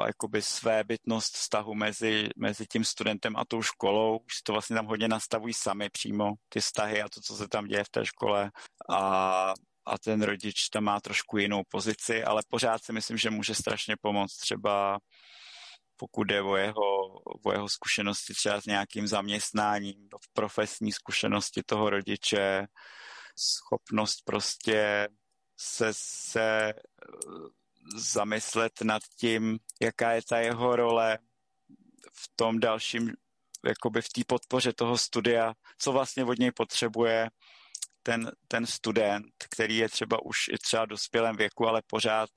[0.06, 4.18] jakoby své bytnost vztahu mezi, mezi tím studentem a tou školou.
[4.18, 7.66] Už to vlastně tam hodně nastavují sami přímo, ty vztahy a to, co se tam
[7.66, 8.50] děje v té škole.
[8.90, 9.54] A
[9.86, 13.96] a ten rodič tam má trošku jinou pozici, ale pořád si myslím, že může strašně
[14.00, 14.98] pomoct třeba
[15.96, 16.98] pokud jde o jeho,
[17.44, 22.66] o jeho zkušenosti třeba s nějakým zaměstnáním, profesní zkušenosti toho rodiče,
[23.36, 25.08] schopnost prostě
[25.60, 26.72] se, se
[27.96, 31.18] zamyslet nad tím, jaká je ta jeho role
[32.12, 33.12] v tom dalším,
[33.66, 37.30] jakoby v té podpoře toho studia, co vlastně od něj potřebuje
[38.02, 42.30] ten, ten student, který je třeba už i třeba dospělém věku, ale pořád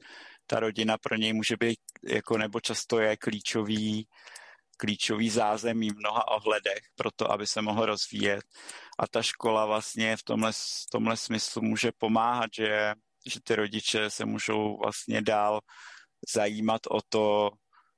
[0.47, 4.07] ta rodina pro něj může být, jako nebo často je klíčový,
[4.77, 8.43] klíčový zázemí v mnoha ohledech pro to, aby se mohl rozvíjet.
[8.99, 12.93] A ta škola vlastně v tomhle, v tomhle smyslu může pomáhat, že,
[13.25, 15.59] že ty rodiče se můžou vlastně dál
[16.33, 17.49] zajímat o to,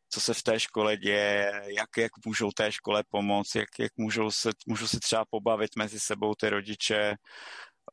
[0.09, 4.31] co se v té škole děje, jak, jak můžou té škole pomoct, jak, jak můžou,
[4.31, 7.15] se, můžou se třeba pobavit mezi sebou ty rodiče,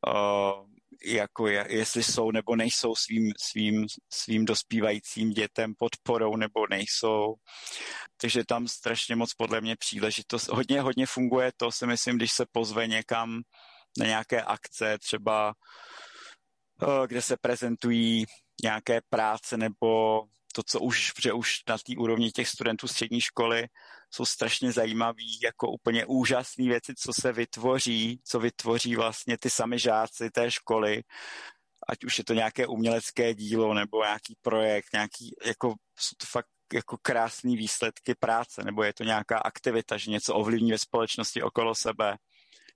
[0.07, 0.67] uh,
[1.05, 7.35] jako je, jestli jsou nebo nejsou svým, svým, svým dospívajícím dětem podporou nebo nejsou.
[8.21, 10.47] Takže tam strašně moc podle mě příležitost.
[10.47, 13.41] Hodně, hodně funguje to, si myslím, když se pozve někam
[13.97, 15.53] na nějaké akce, třeba
[17.07, 18.25] kde se prezentují
[18.63, 20.21] nějaké práce nebo
[20.53, 23.67] to, co už, že už na té úrovni těch studentů střední školy
[24.11, 29.79] jsou strašně zajímavý, jako úplně úžasné věci, co se vytvoří, co vytvoří vlastně ty sami
[29.79, 31.03] žáci té školy,
[31.87, 36.47] ať už je to nějaké umělecké dílo nebo nějaký projekt, nějaký, jako jsou to fakt
[36.73, 41.75] jako krásné výsledky práce, nebo je to nějaká aktivita, že něco ovlivní ve společnosti okolo
[41.75, 42.17] sebe,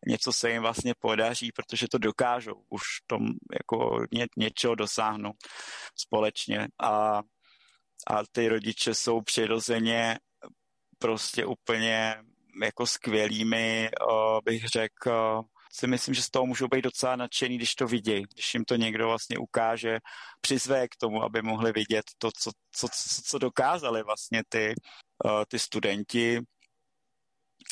[0.08, 3.28] něco se jim vlastně podaří, protože to dokážou už tom
[3.60, 5.36] jako ně, něčeho dosáhnout
[5.96, 6.68] společně.
[6.84, 7.22] A
[8.08, 10.20] a ty rodiče jsou přirozeně
[11.00, 12.16] prostě úplně
[12.64, 13.90] jako skvělými,
[14.46, 15.42] bych řekl,
[15.74, 18.76] si myslím, že z toho můžou být docela nadšený, když to vidějí, když jim to
[18.76, 20.00] někdo vlastně ukáže,
[20.42, 24.74] přizve k tomu, aby mohli vidět to, co, co, co, co dokázali vlastně ty,
[25.48, 26.42] ty studenti.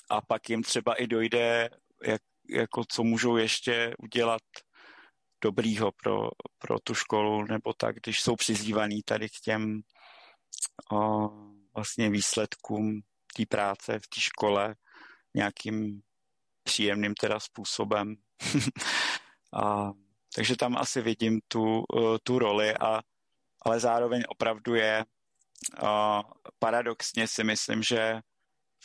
[0.10, 1.70] A pak jim třeba i dojde,
[2.04, 4.42] jak, jako co můžou ještě udělat
[5.44, 9.82] dobrýho pro, pro tu školu, nebo tak, když jsou přizývaný tady k těm
[10.92, 11.30] o
[11.76, 13.02] vlastně výsledkům
[13.38, 14.76] té práce v té škole
[15.34, 16.02] nějakým
[16.64, 18.16] příjemným teda způsobem.
[19.64, 19.92] a,
[20.36, 21.84] takže tam asi vidím tu,
[22.24, 23.02] tu roli, a,
[23.62, 25.06] ale zároveň opravdu je
[25.84, 26.22] a,
[26.60, 28.22] paradoxně si myslím, že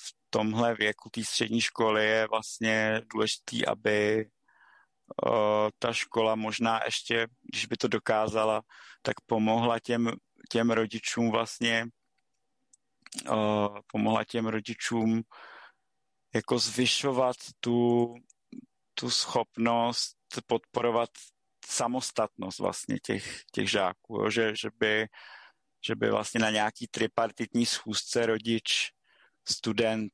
[0.07, 4.27] v tomhle věku té střední školy je vlastně důležitý, aby
[5.79, 8.63] ta škola možná ještě, když by to dokázala,
[9.03, 10.11] tak pomohla těm
[10.51, 11.87] těm rodičům vlastně
[13.87, 15.23] pomohla těm rodičům
[16.35, 18.15] jako zvyšovat tu,
[18.95, 21.11] tu schopnost podporovat
[21.67, 24.31] samostatnost vlastně těch, těch žáků, jo?
[24.31, 25.07] Že, že, by,
[25.87, 28.89] že by vlastně na nějaký tripartitní schůzce rodič,
[29.51, 30.13] student,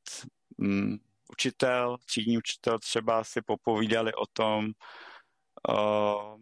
[0.56, 0.98] um,
[1.32, 4.70] učitel, třídní učitel třeba si popovídali o tom,
[5.68, 6.40] uh,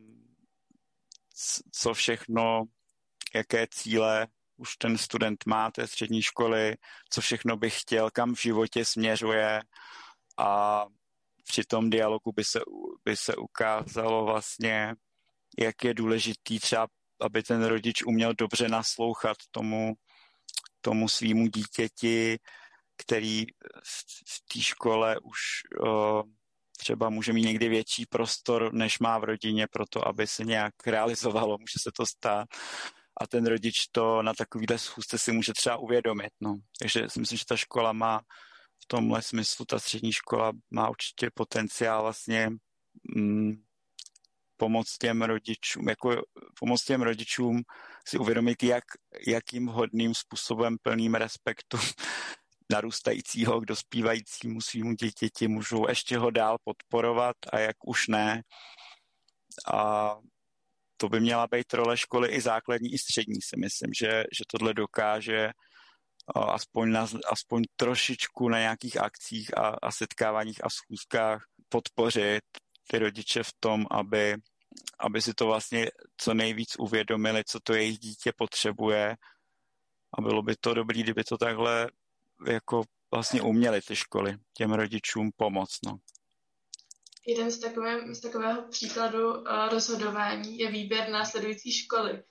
[1.73, 2.65] co všechno
[3.35, 4.27] jaké cíle
[4.57, 6.77] už ten student má té střední školy,
[7.11, 9.61] co všechno by chtěl, kam v životě směřuje
[10.39, 10.85] a
[11.45, 12.61] při tom dialogu by se,
[13.05, 14.95] by se ukázalo vlastně,
[15.59, 16.89] jak je důležitý třeba
[17.21, 19.95] aby ten rodič uměl dobře naslouchat tomu,
[20.81, 22.39] tomu svýmu dítěti,
[22.97, 23.47] který
[23.85, 25.39] v, té škole už
[26.79, 31.59] třeba může mít někdy větší prostor, než má v rodině, proto aby se nějak realizovalo,
[31.59, 32.49] může se to stát.
[33.21, 36.31] A ten rodič to na takovýhle schůzce si může třeba uvědomit.
[36.41, 36.57] No.
[36.79, 38.21] Takže si myslím, že ta škola má
[38.83, 42.51] v tomhle smyslu, ta střední škola má určitě potenciál vlastně
[43.17, 43.53] mm,
[44.57, 46.23] pomoct těm rodičům, jako
[46.59, 47.63] pomoct těm rodičům
[48.09, 48.85] si uvědomit, jak,
[49.27, 51.79] jakým hodným způsobem plným respektu
[52.73, 58.43] narůstajícího k dospívajícímu svýmu dítěti můžou ještě ho dál podporovat a jak už ne.
[59.73, 60.15] A
[60.97, 64.75] to by měla být role školy i základní, i střední, si myslím, že, že tohle
[64.75, 65.51] dokáže
[66.35, 72.45] aspoň, na, aspoň trošičku na nějakých akcích a, a setkáváních a schůzkách podpořit
[72.87, 74.37] ty rodiče v tom, aby,
[74.99, 79.17] aby si to vlastně co nejvíc uvědomili, co to jejich dítě potřebuje.
[80.19, 81.91] A bylo by to dobré, kdyby to takhle
[82.47, 82.83] jako
[83.15, 85.79] vlastně uměli ty školy těm rodičům pomoct.
[85.87, 85.97] No.
[87.27, 92.23] Jeden z, takové, z takového příkladu uh, rozhodování je výběr následující školy.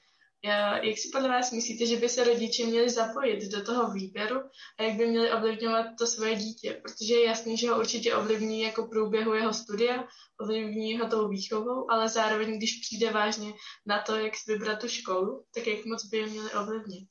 [0.81, 4.39] Jak si podle vás myslíte, že by se rodiče měli zapojit do toho výběru
[4.79, 6.81] a jak by měli ovlivňovat to svoje dítě?
[6.83, 10.03] Protože je jasný, že ho určitě ovlivní jako průběhu jeho studia,
[10.41, 13.53] ovlivní ho tou výchovou, ale zároveň, když přijde vážně
[13.85, 17.09] na to, jak si vybrat tu školu, tak jak moc by je měli ovlivnit?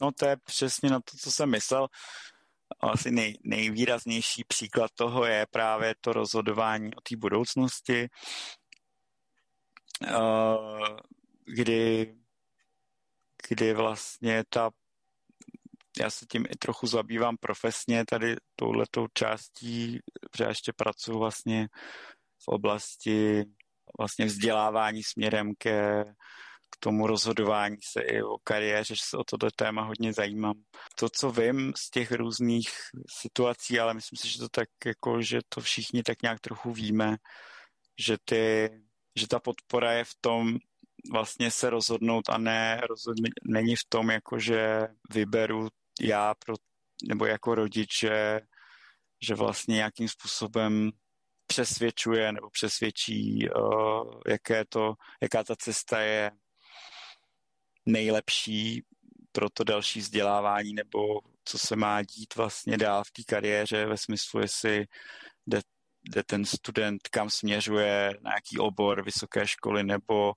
[0.00, 1.88] No to je přesně na to, co jsem myslel.
[2.80, 8.08] Asi nej, nejvýraznější příklad toho je právě to rozhodování o té budoucnosti.
[10.02, 10.98] Uh,
[11.44, 12.14] kdy,
[13.48, 14.70] kdy vlastně ta,
[16.00, 21.68] já se tím i trochu zabývám profesně tady touhletou částí, protože já ještě pracuji vlastně
[22.38, 23.44] v oblasti
[23.98, 26.04] vlastně vzdělávání směrem ke
[26.70, 30.54] k tomu rozhodování se i o kariéře, že se o toto téma hodně zajímám.
[30.98, 32.68] To, co vím z těch různých
[33.20, 37.16] situací, ale myslím si, že to tak jako, že to všichni tak nějak trochu víme,
[37.98, 38.70] že ty,
[39.16, 40.58] že ta podpora je v tom,
[41.12, 45.68] vlastně se rozhodnout a ne rozhodně, není v tom, jako že vyberu
[46.00, 46.54] já pro,
[47.08, 48.40] nebo jako rodiče,
[49.26, 50.90] že vlastně nějakým způsobem
[51.46, 56.30] přesvědčuje nebo přesvědčí, uh, jaké to, jaká ta cesta je
[57.86, 58.82] nejlepší
[59.32, 63.96] pro to další vzdělávání nebo co se má dít vlastně dál v té kariéře ve
[63.96, 64.84] smyslu, jestli
[65.46, 65.60] jde,
[66.10, 70.32] jde ten student kam směřuje, na jaký obor vysoké školy nebo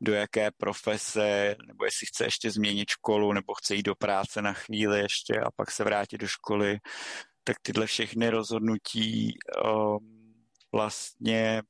[0.00, 4.52] do jaké profese, nebo jestli chce ještě změnit školu, nebo chce jít do práce na
[4.52, 6.78] chvíli ještě a pak se vrátit do školy,
[7.44, 10.34] tak tyhle všechny rozhodnutí um,
[10.72, 11.62] vlastně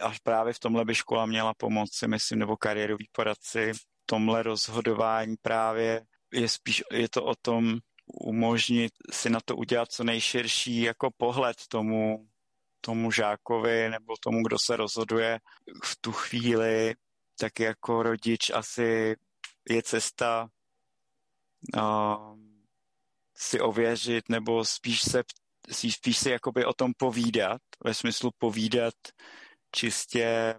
[0.00, 3.72] až právě v tomhle by škola měla pomoci, myslím, nebo kariérový poradci,
[4.06, 10.04] tomhle rozhodování právě je spíš, je to o tom umožnit si na to udělat co
[10.04, 12.28] nejširší jako pohled tomu,
[12.80, 15.40] tomu žákovi nebo tomu, kdo se rozhoduje.
[15.84, 16.94] V tu chvíli,
[17.38, 19.16] tak jako rodič asi
[19.70, 20.48] je cesta
[21.76, 22.36] uh,
[23.36, 25.22] si ověřit nebo spíš se
[25.70, 28.94] spíš si jakoby o tom povídat, ve smyslu povídat
[29.70, 30.54] čistě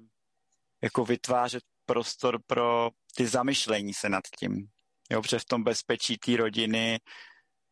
[0.82, 4.68] jako vytvářet prostor pro ty zamyšlení se nad tím.
[5.12, 7.00] Jo, protože v tom bezpečí té rodiny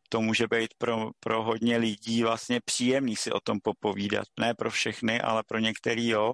[0.09, 4.27] to může být pro, pro hodně lidí vlastně příjemný si o tom popovídat.
[4.39, 6.33] Ne pro všechny, ale pro některý jo.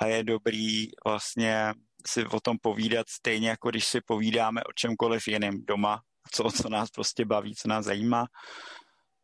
[0.00, 1.72] A je dobrý vlastně
[2.06, 6.68] si o tom povídat stejně, jako když si povídáme o čemkoliv jiném doma, co, co
[6.68, 8.26] nás prostě baví, co nás zajímá.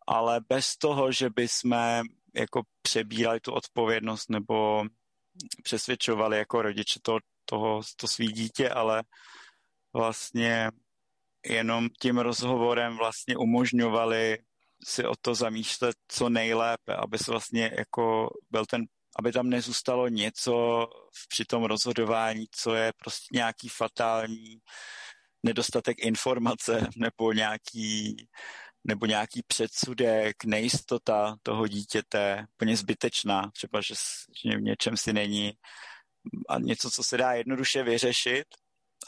[0.07, 2.03] Ale bez toho, že by jsme
[2.35, 4.85] jako přebírali tu odpovědnost nebo
[5.63, 9.03] přesvědčovali jako rodiče to, toho, to svý dítě, ale
[9.93, 10.71] vlastně
[11.47, 14.39] jenom tím rozhovorem vlastně umožňovali
[14.85, 18.85] si o to zamýšlet co nejlépe, aby se vlastně jako byl ten,
[19.19, 20.87] aby tam nezůstalo něco
[21.29, 24.59] při tom rozhodování, co je prostě nějaký fatální
[25.43, 28.17] nedostatek informace nebo nějaký,
[28.85, 33.95] nebo nějaký předsudek, nejistota toho dítěte, úplně zbytečná, třeba, že
[34.57, 35.53] v něčem si není
[36.49, 38.45] a něco, co se dá jednoduše vyřešit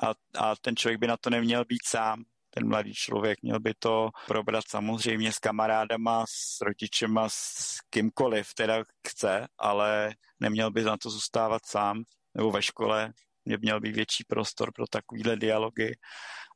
[0.02, 2.24] a, a ten člověk by na to neměl být sám.
[2.54, 8.84] Ten mladý člověk měl by to probrat samozřejmě s kamarádama, s rodičema, s kýmkoliv teda
[9.08, 12.02] chce, ale neměl by na to zůstávat sám.
[12.34, 13.12] Nebo ve škole
[13.44, 15.92] mě měl být větší prostor pro takovýhle dialogy,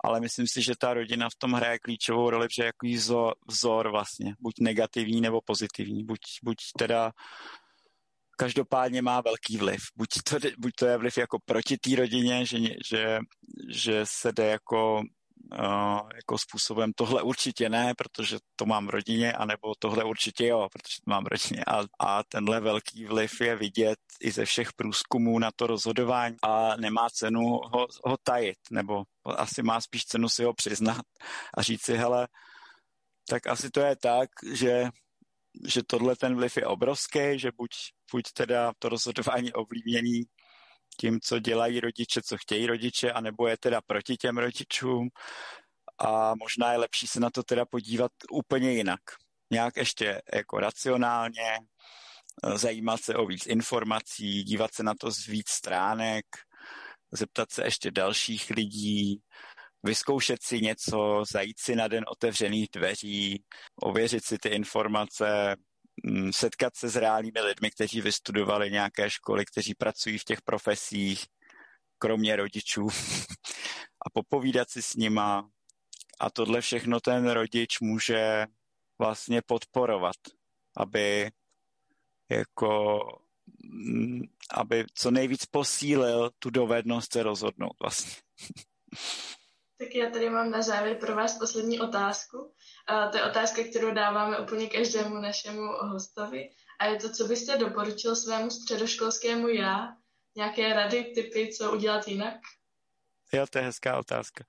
[0.04, 3.90] ale myslím si, že ta rodina v tom hraje klíčovou roli, že jaký vzor, vzor
[3.90, 7.12] vlastně, buď negativní nebo pozitivní, buď, buď teda
[8.36, 9.80] každopádně má velký vliv.
[9.96, 12.58] Buď to, buď to je vliv jako proti té rodině, že,
[12.88, 13.18] že,
[13.68, 15.02] že se jde jako,
[15.52, 20.68] uh, jako způsobem tohle určitě ne, protože to mám v rodině, anebo tohle určitě jo,
[20.72, 21.64] protože to mám v rodině.
[21.64, 26.76] A, a tenhle velký vliv je vidět i ze všech průzkumů na to rozhodování a
[26.76, 31.02] nemá cenu ho, ho tajit, nebo asi má spíš cenu si ho přiznat
[31.58, 32.28] a říct si, hele,
[33.28, 34.88] tak asi to je tak, že
[35.64, 37.70] že tohle ten vliv je obrovský, že buď,
[38.12, 40.22] buď teda to rozhodování ovlivněný
[41.00, 45.08] tím, co dělají rodiče, co chtějí rodiče, anebo je teda proti těm rodičům
[45.98, 49.00] a možná je lepší se na to teda podívat úplně jinak.
[49.52, 51.58] Nějak ještě jako racionálně,
[52.54, 56.26] zajímat se o víc informací, dívat se na to z víc stránek,
[57.12, 59.20] zeptat se ještě dalších lidí,
[59.82, 63.44] vyzkoušet si něco, zajít si na den otevřených dveří,
[63.82, 65.56] ověřit si ty informace,
[66.30, 71.24] setkat se s reálnými lidmi, kteří vystudovali nějaké školy, kteří pracují v těch profesích,
[71.98, 72.86] kromě rodičů,
[74.06, 75.50] a popovídat si s nima.
[76.20, 78.46] A tohle všechno ten rodič může
[78.98, 80.16] vlastně podporovat,
[80.76, 81.30] aby
[82.30, 83.00] jako
[83.64, 84.22] mm,
[84.54, 88.12] aby co nejvíc posílil tu dovednost se rozhodnout vlastně.
[89.78, 92.54] Tak já tady mám na závěr pro vás poslední otázku.
[93.10, 96.50] To je otázka, kterou dáváme úplně každému našemu hostovi.
[96.78, 99.96] A je to, co byste doporučil svému středoškolskému já?
[100.36, 102.34] Nějaké rady, typy, co udělat jinak?
[103.32, 104.44] Jo, to je hezká otázka.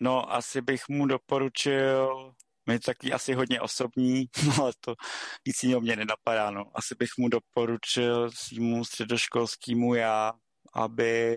[0.00, 2.32] No, asi bych mu doporučil,
[2.72, 4.26] je taky asi hodně osobní,
[4.60, 4.94] ale to
[5.46, 6.64] nic jiného mě nenapadá, no.
[6.74, 10.32] Asi bych mu doporučil svýmu středoškolskému já,
[10.72, 11.36] aby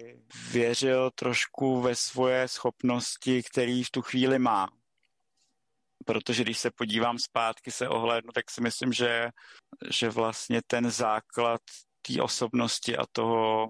[0.51, 4.68] věřil trošku ve svoje schopnosti, který v tu chvíli má.
[6.05, 9.29] Protože když se podívám zpátky, se ohlédnu, tak si myslím, že,
[9.91, 11.61] že vlastně ten základ
[12.01, 13.69] té osobnosti a toho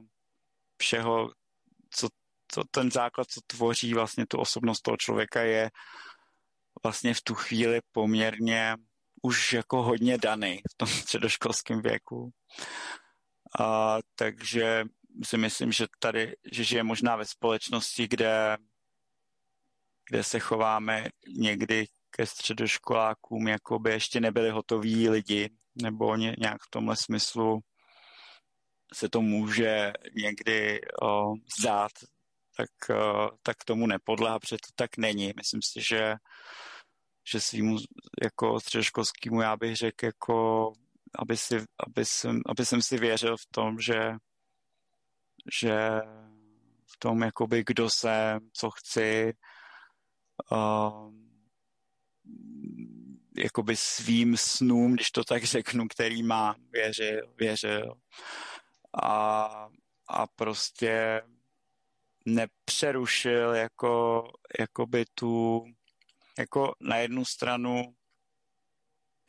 [0.81, 1.31] všeho,
[1.89, 2.07] co,
[2.47, 5.69] co ten základ, co tvoří vlastně tu osobnost toho člověka, je
[6.83, 8.75] vlastně v tu chvíli poměrně
[9.21, 12.31] už jako hodně daný v tom středoškolském věku.
[13.59, 14.83] A, takže
[15.23, 18.57] si myslím, že tady, že žije možná ve společnosti, kde,
[20.09, 21.85] kde se chováme někdy
[22.21, 25.49] ke středoškolákům, jako by ještě nebyli hotoví lidi,
[25.81, 27.59] nebo ně, nějak v tomhle smyslu
[28.93, 31.91] se to může někdy o, zdát,
[32.57, 35.33] tak, o, tak tomu nepodlehá, protože to tak není.
[35.35, 36.15] Myslím si, že,
[37.31, 37.77] že svýmu
[38.23, 40.71] jako středoškolskému já bych řekl, jako,
[41.19, 44.11] aby, si, aby, jsem, aby jsem si věřil v tom, že
[45.61, 46.01] že
[46.85, 49.33] v tom, jakoby, kdo jsem, co chci,
[50.51, 51.30] uh,
[53.37, 57.93] jakoby svým snům, když to tak řeknu, který mám, věřil, věřil.
[59.03, 59.67] A,
[60.07, 61.21] a prostě
[62.25, 64.23] nepřerušil jako,
[64.59, 65.65] jakoby tu,
[66.39, 67.95] jako na jednu stranu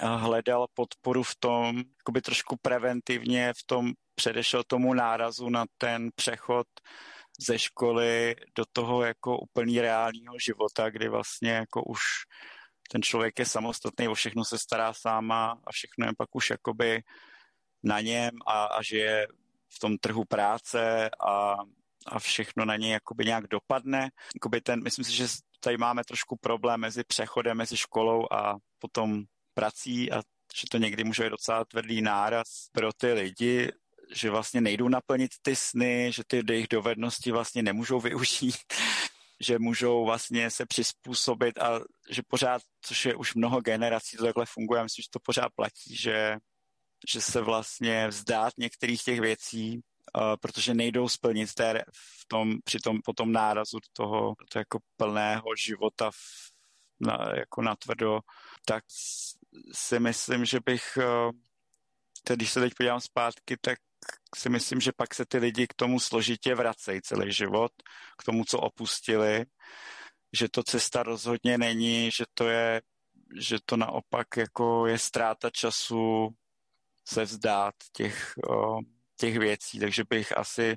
[0.00, 6.66] hledal podporu v tom, jakoby trošku preventivně v tom předešel tomu nárazu na ten přechod
[7.40, 12.00] ze školy do toho jako úplný reálního života, kdy vlastně jako už
[12.92, 17.02] ten člověk je samostatný, o všechno se stará sáma a všechno je pak už jakoby
[17.82, 19.26] na něm a, a žije
[19.74, 21.56] v tom trhu práce a,
[22.06, 24.10] a všechno na něj jakoby nějak dopadne.
[24.34, 25.26] Jakoby ten, myslím si, že
[25.60, 29.22] tady máme trošku problém mezi přechodem mezi školou a potom
[29.54, 30.22] prací a
[30.54, 33.72] že to někdy může být docela tvrdý náraz pro ty lidi,
[34.14, 38.56] že vlastně nejdou naplnit ty sny, že ty jejich dovednosti vlastně nemůžou využít,
[39.44, 41.80] že můžou vlastně se přizpůsobit a
[42.10, 45.52] že pořád, což je už mnoho generací, to takhle funguje, já myslím, že to pořád
[45.54, 46.36] platí, že,
[47.12, 49.80] že se vlastně vzdát některých těch věcí,
[50.16, 55.56] uh, protože nejdou splnit té, v tom, při tom potom nárazu toho, toho jako plného
[55.64, 56.16] života v,
[57.00, 58.20] na, jako natvrdo,
[58.66, 58.84] tak
[59.72, 61.30] si myslím, že bych, uh,
[62.34, 63.78] když se teď podívám zpátky, tak
[64.36, 67.72] si myslím, že pak se ty lidi k tomu složitě vracejí celý život,
[68.18, 69.44] k tomu, co opustili,
[70.32, 72.82] že to cesta rozhodně není, že to je,
[73.38, 76.28] že to naopak jako je ztráta času
[77.08, 78.34] se vzdát těch,
[79.16, 80.76] těch věcí, takže bych asi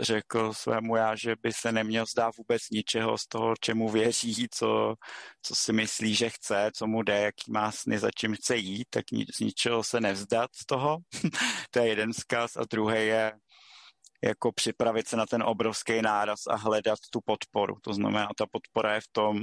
[0.00, 4.94] řekl svému já, že by se neměl zdát vůbec ničeho z toho, čemu věří, co,
[5.42, 8.86] co si myslí, že chce, co mu jde, jaký má sny, za čím chce jít,
[8.90, 9.04] tak
[9.34, 10.98] z ničeho se nevzdat z toho.
[11.70, 13.32] to je jeden zkaz a druhý je
[14.24, 17.76] jako připravit se na ten obrovský náraz a hledat tu podporu.
[17.82, 19.42] To znamená, ta podpora je v tom,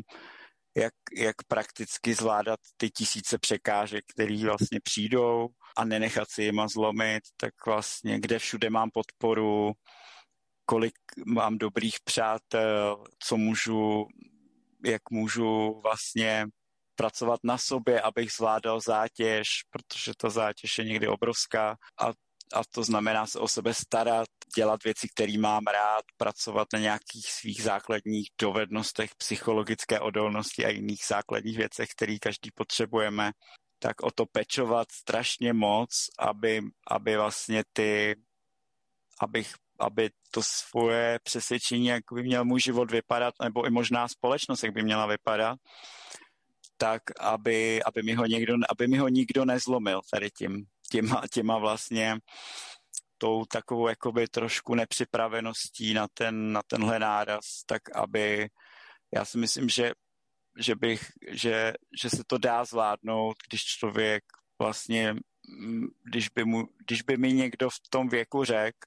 [0.77, 7.23] jak, jak prakticky zvládat ty tisíce překážek, které vlastně přijdou, a nenechat si jima zlomit,
[7.37, 9.71] tak vlastně kde všude mám podporu,
[10.65, 10.93] kolik
[11.25, 14.07] mám dobrých přátel, co můžu,
[14.85, 16.45] jak můžu vlastně
[16.95, 21.77] pracovat na sobě, abych zvládal zátěž, protože ta zátěž je někdy obrovská.
[22.01, 22.13] A
[22.53, 27.31] a to znamená se o sebe starat, dělat věci, které mám rád, pracovat na nějakých
[27.31, 33.31] svých základních dovednostech, psychologické odolnosti a jiných základních věcech, které každý potřebujeme,
[33.79, 38.15] tak o to pečovat strašně moc, aby, aby vlastně ty,
[39.19, 44.63] abych, aby to svoje přesvědčení, jak by měl můj život vypadat, nebo i možná společnost,
[44.63, 45.59] jak by měla vypadat,
[46.77, 51.57] tak aby, aby, mi ho někdo, aby mi ho nikdo nezlomil tady tím, těma, těma
[51.57, 52.17] vlastně
[53.17, 58.49] tou takovou jakoby trošku nepřipraveností na, ten, na tenhle náraz, tak aby
[59.15, 59.91] já si myslím, že,
[60.59, 64.23] že, bych, že, že se to dá zvládnout, když člověk
[64.59, 65.15] vlastně,
[65.47, 68.79] mm, když by, mu, když by mi někdo v tom věku řekl,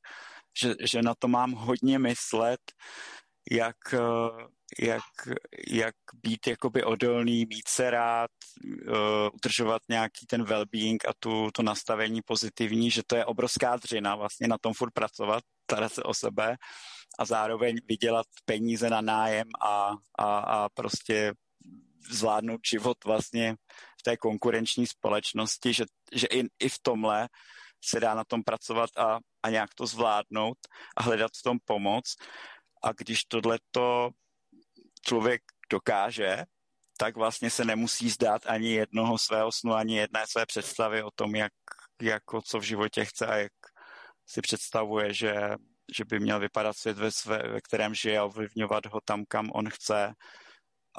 [0.59, 2.61] že, že na to mám hodně myslet,
[3.51, 4.47] jak, eh,
[4.79, 5.03] jak,
[5.68, 8.31] jak být jakoby odolný, mít se rád,
[8.64, 8.95] uh,
[9.35, 14.49] udržovat nějaký ten well-being a tu, to nastavení pozitivní, že to je obrovská dřina vlastně
[14.49, 16.57] na tom furt pracovat, starat se o sebe
[17.18, 21.33] a zároveň vydělat peníze na nájem a, a, a prostě
[22.11, 23.57] zvládnout život vlastně
[24.01, 27.29] v té konkurenční společnosti, že, že i, i v tomhle
[27.85, 30.59] se dá na tom pracovat a, a nějak to zvládnout
[30.97, 32.05] a hledat v tom pomoc.
[32.83, 34.11] A když tohleto
[35.07, 36.45] člověk dokáže,
[36.99, 41.35] tak vlastně se nemusí zdát ani jednoho svého snu, ani jedné své představy o tom,
[41.35, 41.53] jak,
[42.03, 43.53] jako co v životě chce a jak
[44.27, 45.35] si představuje, že,
[45.97, 49.51] že by měl vypadat svět, ve, své, ve kterém žije a ovlivňovat ho tam, kam
[49.55, 50.13] on chce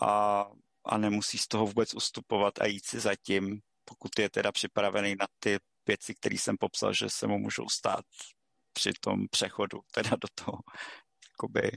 [0.02, 0.46] a,
[0.86, 5.28] a nemusí z toho vůbec ustupovat a jít si zatím, pokud je teda připravený na
[5.40, 5.58] ty
[5.88, 8.06] věci, které jsem popsal, že se mu můžou stát
[8.74, 10.58] při tom přechodu teda do toho,
[11.30, 11.72] jakoby,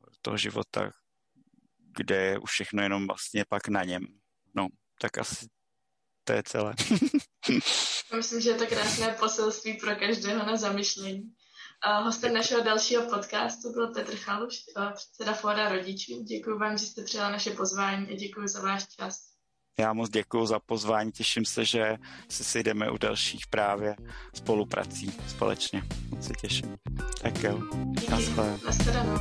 [0.00, 0.90] do toho života,
[1.96, 4.06] kde je už všechno jenom vlastně pak na něm.
[4.54, 4.68] No,
[5.00, 5.46] tak asi
[6.24, 6.74] to je celé.
[8.16, 11.34] Myslím, že je to krásné poselství pro každého na zamyšlení.
[11.90, 14.64] Hostem našeho dalšího podcastu byl Petr Chaluš,
[14.94, 16.22] předseda Fóra rodičů.
[16.22, 19.32] Děkuji vám, že jste přijala naše pozvání a děkuji za váš čas.
[19.78, 21.96] Já moc děkuji za pozvání, těším se, že
[22.28, 23.96] se sejdeme u dalších právě
[24.34, 25.82] spoluprací společně.
[26.08, 26.76] Moc se těším.
[27.22, 28.12] Tak jo, Díky.
[28.64, 29.18] Naschledanou.